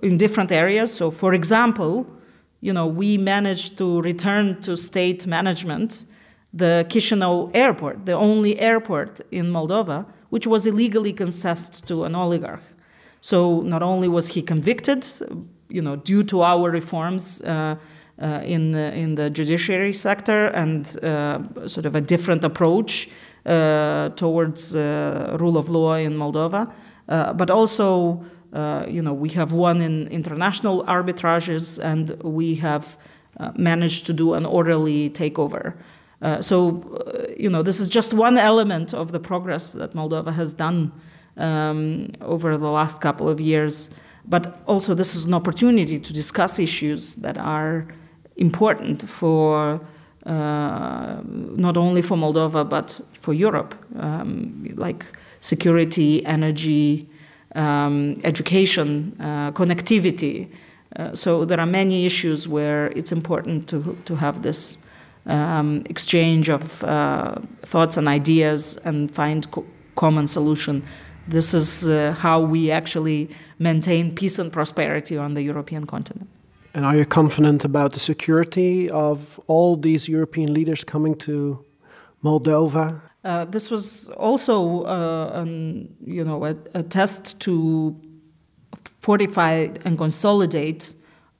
in 0.02 0.16
different 0.16 0.52
areas. 0.52 0.92
So, 0.92 1.10
for 1.10 1.34
example, 1.34 2.06
you 2.60 2.72
know 2.72 2.86
we 2.86 3.18
managed 3.18 3.78
to 3.78 4.00
return 4.02 4.60
to 4.62 4.76
state 4.76 5.26
management 5.26 6.04
the 6.52 6.84
Chisinau 6.88 7.50
airport, 7.54 8.06
the 8.06 8.12
only 8.12 8.58
airport 8.58 9.20
in 9.30 9.46
Moldova, 9.46 10.04
which 10.30 10.46
was 10.46 10.66
illegally 10.66 11.12
concessed 11.12 11.86
to 11.86 12.04
an 12.04 12.14
oligarch. 12.14 12.62
So 13.20 13.60
not 13.60 13.82
only 13.82 14.08
was 14.08 14.28
he 14.28 14.42
convicted, 14.42 15.06
you 15.68 15.82
know, 15.82 15.96
due 15.96 16.24
to 16.24 16.42
our 16.42 16.70
reforms. 16.70 17.40
Uh, 17.42 17.76
uh, 18.22 18.42
in 18.44 18.72
the 18.72 18.92
in 18.92 19.14
the 19.14 19.30
judiciary 19.30 19.94
sector 19.94 20.48
and 20.48 21.02
uh, 21.02 21.38
sort 21.66 21.86
of 21.86 21.94
a 21.94 22.02
different 22.02 22.44
approach 22.44 23.08
towards 23.44 24.74
uh, 24.74 25.36
rule 25.40 25.56
of 25.56 25.68
law 25.68 25.94
in 25.94 26.16
Moldova, 26.16 26.72
uh, 27.08 27.32
but 27.32 27.50
also 27.50 28.24
you 28.88 29.02
know 29.02 29.12
we 29.12 29.28
have 29.30 29.52
won 29.52 29.80
in 29.80 30.08
international 30.08 30.84
arbitrages 30.84 31.78
and 31.82 32.10
we 32.22 32.54
have 32.56 32.98
managed 33.56 34.06
to 34.06 34.12
do 34.12 34.34
an 34.34 34.44
orderly 34.44 35.10
takeover. 35.10 35.74
so 36.40 36.56
you 37.38 37.48
know 37.48 37.62
this 37.62 37.80
is 37.80 37.88
just 37.88 38.12
one 38.12 38.36
element 38.36 38.92
of 38.94 39.12
the 39.12 39.20
progress 39.20 39.72
that 39.72 39.94
Moldova 39.94 40.32
has 40.32 40.54
done 40.54 40.92
um, 41.36 42.12
over 42.20 42.56
the 42.56 42.70
last 42.70 43.00
couple 43.00 43.28
of 43.28 43.40
years. 43.40 43.90
But 44.26 44.62
also, 44.66 44.94
this 44.94 45.16
is 45.16 45.24
an 45.24 45.34
opportunity 45.34 45.98
to 45.98 46.12
discuss 46.12 46.58
issues 46.58 47.16
that 47.16 47.38
are 47.38 47.88
important 48.36 49.08
for 49.08 49.74
uh, 49.74 49.78
not 50.26 51.76
only 51.76 52.02
for 52.02 52.16
Moldova 52.16 52.68
but 52.68 53.00
for 53.12 53.34
Europe, 53.34 53.74
um, 53.98 54.68
like 54.76 55.04
security, 55.40 56.24
energy, 56.26 57.08
um, 57.54 58.14
education, 58.24 59.16
uh, 59.20 59.50
connectivity. 59.52 60.48
Uh, 60.96 61.14
so 61.14 61.44
there 61.44 61.60
are 61.60 61.66
many 61.66 62.04
issues 62.04 62.48
where 62.48 62.88
it's 62.88 63.12
important 63.12 63.68
to 63.68 63.96
to 64.04 64.16
have 64.16 64.42
this 64.42 64.78
um, 65.26 65.82
exchange 65.88 66.48
of 66.48 66.82
uh, 66.84 67.36
thoughts 67.62 67.96
and 67.96 68.08
ideas 68.08 68.76
and 68.84 69.10
find 69.10 69.50
co- 69.50 69.66
common 69.96 70.26
solution. 70.26 70.82
This 71.28 71.54
is 71.54 71.86
uh, 71.86 72.14
how 72.18 72.40
we 72.40 72.70
actually 72.70 73.28
maintain 73.58 74.14
peace 74.14 74.38
and 74.38 74.52
prosperity 74.52 75.16
on 75.16 75.34
the 75.34 75.42
European 75.42 75.84
continent. 75.84 76.28
And 76.72 76.84
are 76.84 76.96
you 76.96 77.04
confident 77.04 77.64
about 77.64 77.92
the 77.92 77.98
security 77.98 78.88
of 78.90 79.40
all 79.48 79.76
these 79.76 80.08
European 80.08 80.54
leaders 80.54 80.84
coming 80.84 81.16
to 81.16 81.64
Moldova? 82.22 83.00
Uh, 83.24 83.44
this 83.44 83.70
was 83.70 84.08
also, 84.10 84.84
uh, 84.84 85.30
an, 85.34 85.94
you 86.04 86.24
know, 86.24 86.44
a, 86.44 86.56
a, 86.74 86.82
test 86.82 87.38
to 87.40 87.94
fortify 89.00 89.68
and 89.84 89.98
consolidate 89.98 90.94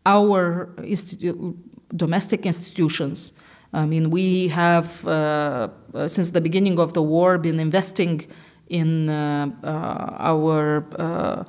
our 0.04 0.74
institu 0.78 1.56
domestic 1.96 2.44
institutions. 2.44 3.32
I 3.72 3.86
mean, 3.86 4.10
we 4.10 4.48
have, 4.48 5.06
uh, 5.06 5.68
since 6.06 6.30
the 6.30 6.40
beginning 6.40 6.78
of 6.78 6.92
the 6.92 7.02
war, 7.02 7.38
been 7.38 7.60
investing 7.60 8.26
in 8.68 9.08
uh, 9.08 9.50
uh, 9.62 9.66
our 10.18 10.84
uh, 10.98 11.44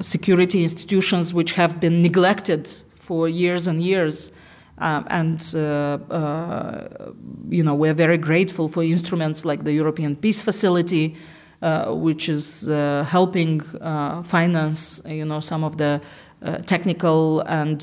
security 0.00 0.62
institutions, 0.62 1.32
which 1.32 1.52
have 1.52 1.80
been 1.80 2.02
neglected 2.02 2.70
for 3.04 3.28
years 3.28 3.66
and 3.66 3.82
years. 3.82 4.32
Um, 4.78 5.06
and 5.08 5.52
uh, 5.54 5.98
uh, 6.10 7.12
you 7.48 7.62
know 7.62 7.74
we're 7.74 7.94
very 7.94 8.18
grateful 8.18 8.68
for 8.68 8.82
instruments 8.82 9.44
like 9.44 9.62
the 9.62 9.72
European 9.72 10.16
Peace 10.16 10.42
Facility, 10.42 11.14
uh, 11.62 11.94
which 11.94 12.28
is 12.28 12.68
uh, 12.68 13.06
helping 13.08 13.62
uh, 13.80 14.22
finance 14.22 15.00
you 15.06 15.24
know 15.24 15.38
some 15.40 15.62
of 15.62 15.76
the 15.76 16.00
uh, 16.42 16.58
technical 16.66 17.40
and 17.42 17.80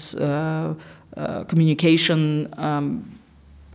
communication 1.48 2.54
um, 2.58 3.20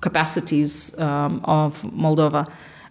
capacities 0.01 0.99
um, 0.99 1.41
of 1.45 1.83
Moldova. 1.83 2.47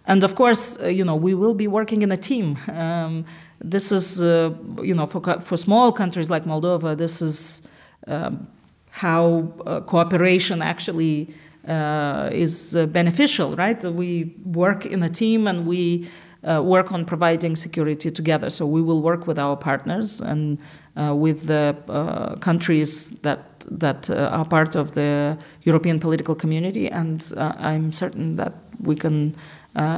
And 0.08 0.24
of 0.24 0.34
course, 0.34 0.78
you 0.82 1.04
know 1.04 1.16
we 1.16 1.36
will 1.36 1.54
be 1.54 1.68
working 1.68 2.02
in 2.02 2.12
a 2.12 2.18
team. 2.18 2.58
Um, 2.68 3.26
this 3.64 3.92
is 3.92 4.22
you 4.22 4.96
know 4.96 5.06
for 5.06 5.22
for 5.40 5.56
small 5.56 5.92
countries 5.92 6.32
like 6.32 6.46
Moldova, 6.46 6.98
this 6.98 7.22
is 7.22 7.62
um, 8.08 8.48
how 8.90 9.52
uh, 9.66 9.82
cooperation 9.82 10.62
actually 10.62 11.28
uh, 11.68 12.30
is 12.32 12.76
uh, 12.76 12.86
beneficial, 12.86 13.56
right? 13.56 13.84
We 13.84 14.36
work 14.46 14.86
in 14.86 15.04
a 15.04 15.10
team 15.10 15.48
and 15.48 15.66
we 15.66 16.08
uh, 16.44 16.62
work 16.62 16.92
on 16.92 17.06
providing 17.06 17.56
security 17.56 18.12
together. 18.12 18.50
So 18.50 18.68
we 18.68 18.82
will 18.82 19.02
work 19.02 19.26
with 19.26 19.40
our 19.40 19.58
partners 19.58 20.22
and 20.22 20.60
uh, 20.96 21.16
with 21.16 21.48
the 21.48 21.76
uh, 21.90 22.36
countries 22.36 23.12
that 23.22 23.40
that 23.72 24.12
are 24.12 24.46
part 24.46 24.76
of 24.76 24.92
the 24.92 25.36
European 25.64 26.00
political 26.00 26.36
community, 26.36 26.88
and 26.88 27.34
I'm 27.36 27.92
certain 27.92 28.36
that 28.36 28.54
we 28.82 28.96
can 28.96 29.36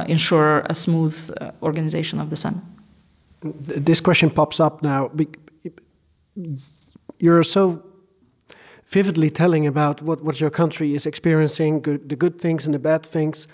ensure 0.07 0.61
a 0.69 0.73
smooth 0.73 1.17
organization 1.61 2.21
of 2.21 2.29
the 2.29 2.37
summit. 2.37 2.63
This 3.41 3.99
question 3.99 4.29
pops 4.29 4.61
up 4.61 4.81
now. 4.81 5.11
You're 7.19 7.43
so 7.43 7.83
vividly 8.87 9.29
telling 9.29 9.67
about 9.67 10.01
what, 10.01 10.23
what 10.23 10.39
your 10.39 10.49
country 10.49 10.95
is 10.95 11.05
experiencing, 11.05 11.81
good, 11.81 12.09
the 12.09 12.15
good 12.15 12.39
things 12.39 12.65
and 12.65 12.73
the 12.73 12.79
bad 12.79 13.05
things. 13.05 13.47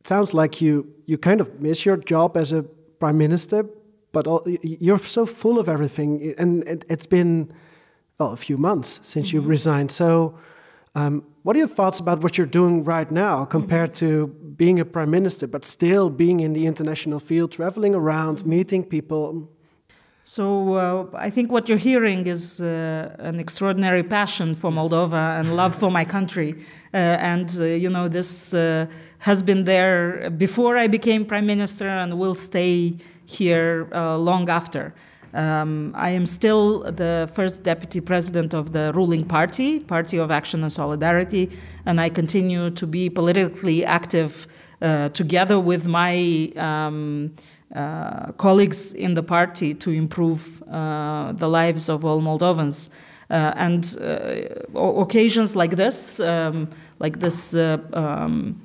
It 0.00 0.08
sounds 0.08 0.34
like 0.34 0.60
you, 0.60 0.92
you 1.06 1.16
kind 1.16 1.40
of 1.40 1.60
miss 1.60 1.86
your 1.86 1.96
job 1.96 2.36
as 2.36 2.52
a 2.52 2.62
prime 2.98 3.16
minister, 3.16 3.64
but 4.12 4.26
all, 4.26 4.42
you're 4.62 4.98
so 4.98 5.26
full 5.26 5.58
of 5.58 5.68
everything. 5.68 6.34
And 6.38 6.66
it, 6.68 6.84
has 6.90 7.06
been 7.06 7.52
well, 8.18 8.32
a 8.32 8.36
few 8.36 8.58
months 8.58 9.00
since 9.02 9.28
mm 9.28 9.30
-hmm. 9.30 9.34
you 9.34 9.40
mm-hmm. 9.40 9.50
resigned. 9.50 9.92
So, 9.92 10.34
um, 10.94 11.22
what 11.42 11.56
are 11.56 11.60
your 11.60 11.74
thoughts 11.74 12.00
about 12.00 12.20
what 12.22 12.36
you're 12.36 12.50
doing 12.50 12.86
right 12.86 13.10
now 13.10 13.46
compared 13.46 13.90
mm 13.90 14.08
-hmm. 14.08 14.26
to 14.26 14.30
being 14.56 14.80
a 14.80 14.84
prime 14.84 15.10
minister, 15.10 15.48
but 15.48 15.64
still 15.64 16.10
being 16.10 16.40
in 16.40 16.52
the 16.52 16.64
international 16.64 17.20
field, 17.20 17.50
traveling 17.50 17.94
around, 17.94 18.38
mm-hmm. 18.38 18.48
meeting 18.48 18.88
people? 18.88 19.48
So 20.30 20.74
uh, 20.74 21.06
I 21.14 21.30
think 21.30 21.50
what 21.50 21.70
you're 21.70 21.78
hearing 21.78 22.26
is 22.26 22.60
uh, 22.60 23.16
an 23.18 23.40
extraordinary 23.40 24.02
passion 24.02 24.54
for 24.54 24.70
Moldova 24.70 25.40
and 25.40 25.56
love 25.56 25.74
for 25.74 25.90
my 25.90 26.04
country, 26.04 26.54
uh, 26.92 26.98
and 27.32 27.50
uh, 27.58 27.64
you 27.64 27.88
know 27.88 28.08
this 28.08 28.52
uh, 28.52 28.84
has 29.20 29.42
been 29.42 29.64
there 29.64 30.28
before 30.28 30.76
I 30.76 30.86
became 30.86 31.24
prime 31.24 31.46
minister 31.46 31.88
and 31.88 32.18
will 32.18 32.34
stay 32.34 32.98
here 33.24 33.88
uh, 33.94 34.18
long 34.18 34.50
after. 34.50 34.92
Um, 35.32 35.94
I 35.96 36.10
am 36.10 36.26
still 36.26 36.80
the 36.80 37.30
first 37.32 37.62
deputy 37.62 38.02
president 38.02 38.52
of 38.52 38.72
the 38.72 38.92
ruling 38.94 39.24
party, 39.24 39.80
Party 39.80 40.18
of 40.18 40.30
Action 40.30 40.62
and 40.62 40.70
Solidarity, 40.70 41.50
and 41.86 41.98
I 41.98 42.10
continue 42.10 42.68
to 42.68 42.86
be 42.86 43.08
politically 43.08 43.82
active 43.82 44.46
together 45.14 45.58
with 45.58 45.86
my. 45.86 46.52
Um, 46.56 47.32
uh, 47.74 48.32
colleagues 48.32 48.94
in 48.94 49.14
the 49.14 49.22
party 49.22 49.74
to 49.74 49.90
improve 49.90 50.62
uh, 50.62 51.32
the 51.32 51.48
lives 51.48 51.88
of 51.88 52.04
all 52.04 52.20
Moldovans. 52.20 52.88
Uh, 53.30 53.52
and 53.56 53.98
uh, 54.00 54.80
occasions 54.80 55.54
like 55.54 55.76
this, 55.76 56.18
um, 56.20 56.66
like 56.98 57.20
this 57.20 57.54
uh, 57.54 57.76
um, 57.92 58.58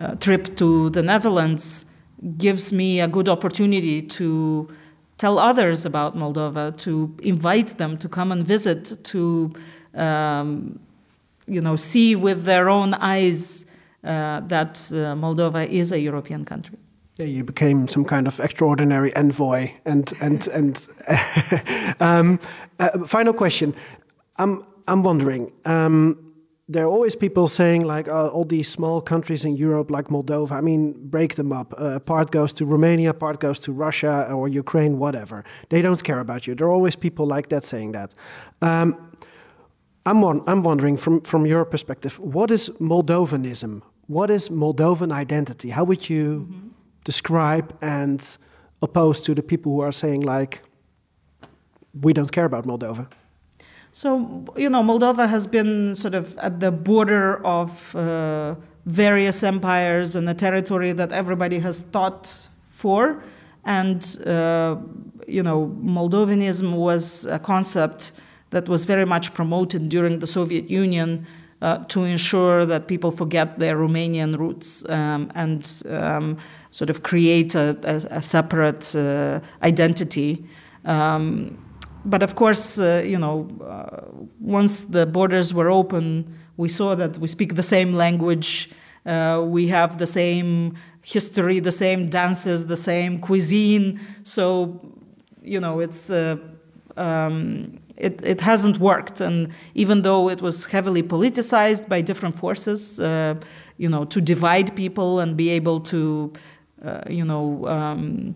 uh, 0.00 0.14
trip 0.14 0.56
to 0.56 0.88
the 0.90 1.02
Netherlands, 1.02 1.84
gives 2.38 2.72
me 2.72 3.00
a 3.00 3.08
good 3.08 3.28
opportunity 3.28 4.00
to 4.00 4.68
tell 5.18 5.38
others 5.38 5.84
about 5.84 6.16
Moldova, 6.16 6.74
to 6.78 7.14
invite 7.22 7.76
them 7.76 7.98
to 7.98 8.08
come 8.08 8.32
and 8.32 8.46
visit, 8.46 9.04
to 9.04 9.52
um, 9.94 10.78
you 11.46 11.60
know 11.60 11.76
see 11.76 12.16
with 12.16 12.44
their 12.44 12.70
own 12.70 12.94
eyes 12.94 13.66
that 14.02 14.74
Moldova 14.74 15.68
is 15.68 15.92
a 15.92 16.00
European 16.00 16.46
country. 16.46 16.78
Yeah, 17.20 17.26
you 17.26 17.44
became 17.44 17.86
some 17.86 18.06
kind 18.06 18.26
of 18.26 18.40
extraordinary 18.40 19.14
envoy. 19.14 19.72
And 19.84 20.10
and 20.22 20.48
and 20.48 20.88
um, 22.00 22.40
uh, 22.78 23.04
final 23.06 23.34
question. 23.34 23.74
I'm 24.38 24.62
I'm 24.88 25.02
wondering. 25.02 25.52
Um, 25.66 26.16
there 26.66 26.84
are 26.84 26.90
always 26.90 27.14
people 27.16 27.46
saying 27.46 27.84
like 27.84 28.08
uh, 28.08 28.28
all 28.28 28.46
these 28.46 28.70
small 28.70 29.02
countries 29.02 29.44
in 29.44 29.54
Europe, 29.54 29.90
like 29.90 30.08
Moldova. 30.08 30.52
I 30.52 30.62
mean, 30.62 30.94
break 31.10 31.34
them 31.34 31.52
up. 31.52 31.74
Uh, 31.76 31.98
part 31.98 32.30
goes 32.30 32.54
to 32.54 32.64
Romania, 32.64 33.12
part 33.12 33.38
goes 33.38 33.58
to 33.60 33.72
Russia 33.72 34.32
or 34.32 34.48
Ukraine, 34.48 34.98
whatever. 34.98 35.44
They 35.68 35.82
don't 35.82 36.02
care 36.02 36.20
about 36.20 36.46
you. 36.46 36.54
There 36.54 36.68
are 36.68 36.72
always 36.72 36.96
people 36.96 37.26
like 37.26 37.48
that 37.48 37.64
saying 37.64 37.92
that. 37.92 38.14
Um, 38.62 38.96
I'm, 40.06 40.24
I'm 40.48 40.62
wondering 40.62 40.96
from, 40.96 41.20
from 41.20 41.44
your 41.44 41.64
perspective, 41.64 42.18
what 42.20 42.50
is 42.50 42.70
Moldovanism? 42.80 43.82
What 44.06 44.30
is 44.30 44.48
Moldovan 44.48 45.12
identity? 45.12 45.70
How 45.70 45.84
would 45.84 46.08
you 46.08 46.24
mm 46.24 46.54
-hmm 46.54 46.79
describe 47.04 47.76
and 47.82 48.38
oppose 48.82 49.20
to 49.22 49.34
the 49.34 49.42
people 49.42 49.72
who 49.72 49.80
are 49.80 49.92
saying 49.92 50.22
like 50.22 50.62
we 52.00 52.12
don't 52.12 52.32
care 52.32 52.44
about 52.44 52.64
Moldova? 52.66 53.10
So, 53.92 54.44
you 54.56 54.70
know, 54.70 54.82
Moldova 54.82 55.28
has 55.28 55.46
been 55.46 55.94
sort 55.96 56.14
of 56.14 56.38
at 56.38 56.60
the 56.60 56.70
border 56.70 57.44
of 57.44 57.94
uh, 57.96 58.54
various 58.86 59.42
empires 59.42 60.14
and 60.14 60.28
a 60.28 60.34
territory 60.34 60.92
that 60.92 61.10
everybody 61.10 61.58
has 61.58 61.82
thought 61.82 62.48
for. 62.70 63.22
And, 63.64 64.02
uh, 64.26 64.76
you 65.26 65.42
know, 65.42 65.66
Moldovanism 65.82 66.76
was 66.76 67.26
a 67.26 67.38
concept 67.38 68.12
that 68.50 68.68
was 68.68 68.84
very 68.84 69.04
much 69.04 69.34
promoted 69.34 69.88
during 69.88 70.20
the 70.20 70.26
Soviet 70.26 70.70
Union 70.70 71.26
uh, 71.62 71.78
to 71.84 72.04
ensure 72.04 72.64
that 72.64 72.86
people 72.88 73.10
forget 73.10 73.58
their 73.58 73.76
Romanian 73.76 74.38
roots 74.38 74.88
um, 74.88 75.30
and 75.34 75.82
um, 75.88 76.38
sort 76.70 76.90
of 76.90 77.02
create 77.02 77.54
a, 77.54 77.76
a, 77.82 78.18
a 78.18 78.22
separate 78.22 78.94
uh, 78.94 79.40
identity. 79.62 80.44
Um, 80.84 81.58
but 82.04 82.22
of 82.22 82.34
course, 82.34 82.78
uh, 82.78 83.04
you 83.06 83.18
know, 83.18 83.48
uh, 83.62 84.04
once 84.40 84.84
the 84.84 85.06
borders 85.06 85.52
were 85.52 85.68
open, 85.68 86.38
we 86.56 86.68
saw 86.68 86.94
that 86.94 87.18
we 87.18 87.28
speak 87.28 87.54
the 87.54 87.62
same 87.62 87.94
language, 87.94 88.70
uh, 89.06 89.42
we 89.46 89.68
have 89.68 89.98
the 89.98 90.06
same 90.06 90.76
history, 91.02 91.60
the 91.60 91.72
same 91.72 92.08
dances, 92.08 92.66
the 92.66 92.76
same 92.76 93.18
cuisine. 93.18 94.00
So, 94.22 94.80
you 95.42 95.60
know, 95.60 95.80
it's 95.80 96.10
uh, 96.10 96.36
um, 96.96 97.78
it, 97.96 98.24
it 98.24 98.40
hasn't 98.40 98.78
worked. 98.78 99.20
And 99.20 99.48
even 99.74 100.02
though 100.02 100.28
it 100.28 100.40
was 100.40 100.66
heavily 100.66 101.02
politicized 101.02 101.88
by 101.88 102.00
different 102.00 102.36
forces, 102.36 102.98
uh, 102.98 103.34
you 103.76 103.88
know, 103.88 104.04
to 104.06 104.20
divide 104.20 104.74
people 104.74 105.20
and 105.20 105.36
be 105.36 105.50
able 105.50 105.80
to, 105.80 106.32
you 107.08 107.24
know. 107.24 107.66
Um, 107.66 108.34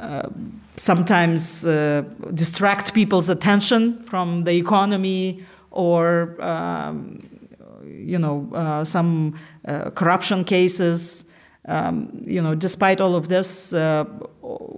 uh, 0.00 0.28
sometimes 0.76 1.66
uh, 1.66 2.02
distract 2.34 2.94
people's 2.94 3.28
attention 3.28 4.00
from 4.02 4.44
the 4.44 4.52
economy 4.52 5.42
or 5.72 6.40
um, 6.40 7.18
you 7.84 8.16
know 8.16 8.48
uh, 8.54 8.84
some 8.84 9.34
uh, 9.66 9.90
corruption 9.90 10.44
cases 10.44 11.24
um, 11.66 12.08
you 12.24 12.40
know 12.40 12.54
despite 12.54 13.00
all 13.00 13.16
of 13.16 13.28
this 13.28 13.72
uh, 13.72 14.04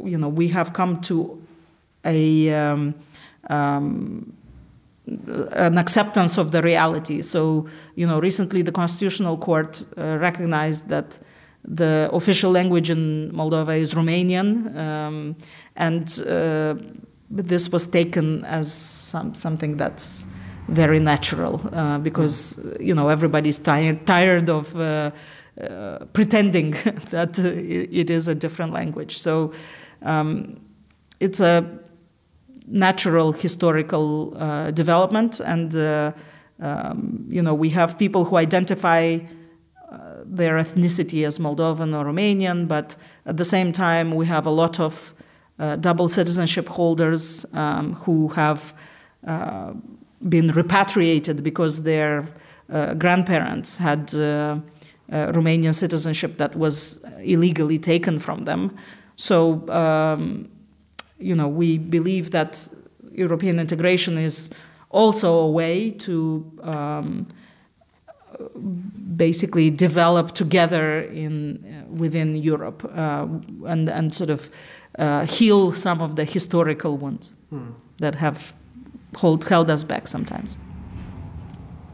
you 0.05 0.17
know 0.17 0.29
we 0.29 0.49
have 0.49 0.73
come 0.73 1.01
to 1.03 1.43
a 2.05 2.51
um, 2.55 2.95
um 3.51 4.33
an 5.53 5.77
acceptance 5.77 6.39
of 6.39 6.53
the 6.53 6.63
reality 6.63 7.21
so 7.21 7.69
you 7.95 8.07
know 8.07 8.19
recently 8.21 8.63
the 8.63 8.73
constitutional 8.73 9.37
court 9.37 9.85
recognized 9.97 10.89
that 10.89 11.19
the 11.65 12.09
official 12.13 12.51
language 12.51 12.91
in 12.91 13.31
Moldova 13.33 13.79
is 13.79 13.95
Romanian, 13.95 14.77
um, 14.77 15.37
and 15.77 16.23
uh, 16.27 16.75
this 17.31 17.71
was 17.71 17.87
taken 17.87 18.45
as 18.45 18.73
some, 18.73 19.35
something 19.35 19.77
that's 19.77 20.27
very 20.69 21.01
natural 21.01 21.61
uh, 21.73 21.99
because 21.99 22.59
you 22.79 22.95
know 22.95 23.09
everybody's 23.09 23.59
tired 23.59 24.07
tired 24.07 24.49
of 24.49 24.75
uh, 24.77 25.11
uh 25.61 25.99
pretending 26.13 26.71
that 27.11 27.39
it 27.39 28.09
is 28.11 28.29
a 28.29 28.35
different 28.35 28.73
language. 28.73 29.19
So 29.19 29.53
um, 30.03 30.61
it's 31.19 31.41
a 31.41 31.79
natural 32.67 33.33
historical 33.33 34.37
uh, 34.37 34.71
development, 34.71 35.41
and 35.41 35.75
uh, 35.75 36.13
um, 36.61 37.27
you 37.29 37.43
know 37.43 37.55
we 37.55 37.69
have 37.71 37.99
people 37.99 38.25
who 38.25 38.37
identify 38.37 39.19
their 40.37 40.55
ethnicity 40.55 41.27
as 41.27 41.39
Moldovan 41.39 41.95
or 41.95 42.05
Romanian, 42.05 42.69
but 42.69 42.97
at 43.27 43.37
the 43.37 43.45
same 43.45 43.73
time, 43.73 44.15
we 44.15 44.27
have 44.27 44.47
a 44.47 44.51
lot 44.51 44.81
of 44.81 45.13
uh, 45.59 45.77
double 45.77 46.09
citizenship 46.09 46.69
holders 46.69 47.45
um, 47.53 47.95
who 47.95 48.29
have 48.29 48.75
uh, 49.27 49.73
been 50.29 50.51
repatriated 50.53 51.43
because 51.43 51.83
their 51.83 52.25
uh, 52.73 52.95
grandparents 52.95 53.77
had 53.77 54.15
uh, 54.15 54.59
uh, 55.13 55.33
Romanian 55.33 55.75
citizenship 55.75 56.37
that 56.37 56.55
was 56.57 57.01
illegally 57.23 57.79
taken 57.79 58.19
from 58.19 58.45
them. 58.45 58.77
So, 59.17 59.69
um, 59.69 60.49
you 61.19 61.35
know, 61.35 61.49
we 61.49 61.79
believe 61.79 62.31
that 62.31 62.69
European 63.13 63.59
integration 63.59 64.17
is 64.17 64.51
also 64.91 65.39
a 65.39 65.51
way 65.51 65.91
to 65.91 66.51
um, 66.63 67.27
basically 69.17 69.71
develop 69.71 70.33
together 70.33 71.01
in 71.01 71.59
uh, 71.65 71.93
within 71.93 72.35
Europe 72.35 72.85
uh, 72.85 73.27
and 73.67 73.89
and 73.89 74.15
sort 74.15 74.31
of 74.31 74.51
uh, 74.99 75.27
heal 75.27 75.73
some 75.73 76.01
of 76.01 76.15
the 76.17 76.25
historical 76.25 76.97
wounds 76.97 77.35
hmm. 77.51 77.71
that 77.99 78.15
have 78.15 78.55
hold, 79.17 79.45
held 79.45 79.71
us 79.71 79.85
back 79.85 80.09
sometimes. 80.09 80.59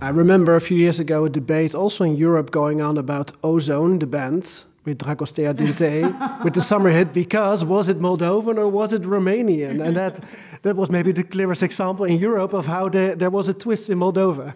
I 0.01 0.11
remember 0.11 0.57
a 0.57 0.61
few 0.61 0.77
years 0.77 1.01
ago 1.01 1.25
a 1.25 1.31
debate 1.31 1.75
also 1.75 2.05
in 2.05 2.17
Europe 2.17 2.51
going 2.51 2.83
on 2.83 2.99
about 2.99 3.33
O-Zone, 3.43 3.99
the 3.99 4.07
band, 4.07 4.65
with 4.85 4.99
Dragostea 4.99 5.57
Din 5.57 5.75
Tei, 5.75 6.03
with 6.45 6.55
the 6.55 6.61
summer 6.61 6.91
hit 6.91 7.13
because 7.13 7.65
was 7.65 7.89
it 7.89 7.99
Moldovan 7.99 8.59
or 8.59 8.69
was 8.69 8.93
it 8.93 9.03
Romanian? 9.03 9.85
And 9.85 9.97
that, 9.97 10.23
that 10.63 10.77
was 10.77 10.91
maybe 10.91 11.13
the 11.13 11.25
clearest 11.25 11.63
example 11.63 12.05
in 12.05 12.19
Europe 12.19 12.53
of 12.53 12.67
how 12.67 12.91
the, 12.91 13.15
there 13.17 13.31
was 13.31 13.49
a 13.49 13.55
twist 13.55 13.89
in 13.89 13.99
Moldova 13.99 14.55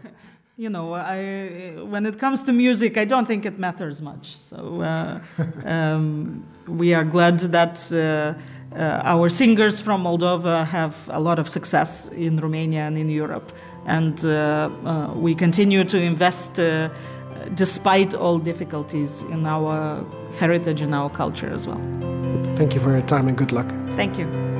you 0.61 0.69
know, 0.69 0.93
I, 0.93 1.75
when 1.85 2.05
it 2.05 2.19
comes 2.19 2.43
to 2.45 2.53
music, 2.53 2.99
I 2.99 3.07
don't 3.07 3.27
think 3.27 3.47
it 3.47 3.59
matters 3.59 4.03
much. 4.03 4.37
So 4.37 4.83
uh, 4.83 5.19
um, 5.65 6.45
we 6.69 6.93
are 6.93 7.03
glad 7.03 7.39
that 7.57 7.77
uh, 7.91 8.77
uh, 8.79 9.01
our 9.03 9.31
singers 9.31 9.81
from 9.81 10.05
Moldova 10.05 10.67
have 10.67 11.09
a 11.11 11.19
lot 11.19 11.39
of 11.39 11.49
success 11.49 12.09
in 12.09 12.37
Romania 12.37 12.81
and 12.81 12.99
in 12.99 13.09
Europe. 13.09 13.53
And 13.87 14.23
uh, 14.23 14.29
uh, 14.85 15.15
we 15.15 15.35
continue 15.35 15.83
to 15.85 15.99
invest 15.99 16.59
uh, 16.59 16.91
despite 17.55 18.13
all 18.13 18.39
difficulties 18.39 19.23
in 19.23 19.47
our 19.47 20.05
heritage 20.39 20.83
and 20.83 20.95
our 20.95 21.09
culture 21.09 21.51
as 21.51 21.67
well. 21.67 21.81
Thank 22.57 22.75
you 22.75 22.81
for 22.81 22.91
your 22.91 23.07
time 23.07 23.29
and 23.29 23.37
good 23.39 23.53
luck. 23.53 23.69
Thank 23.97 24.19
you. 24.19 24.60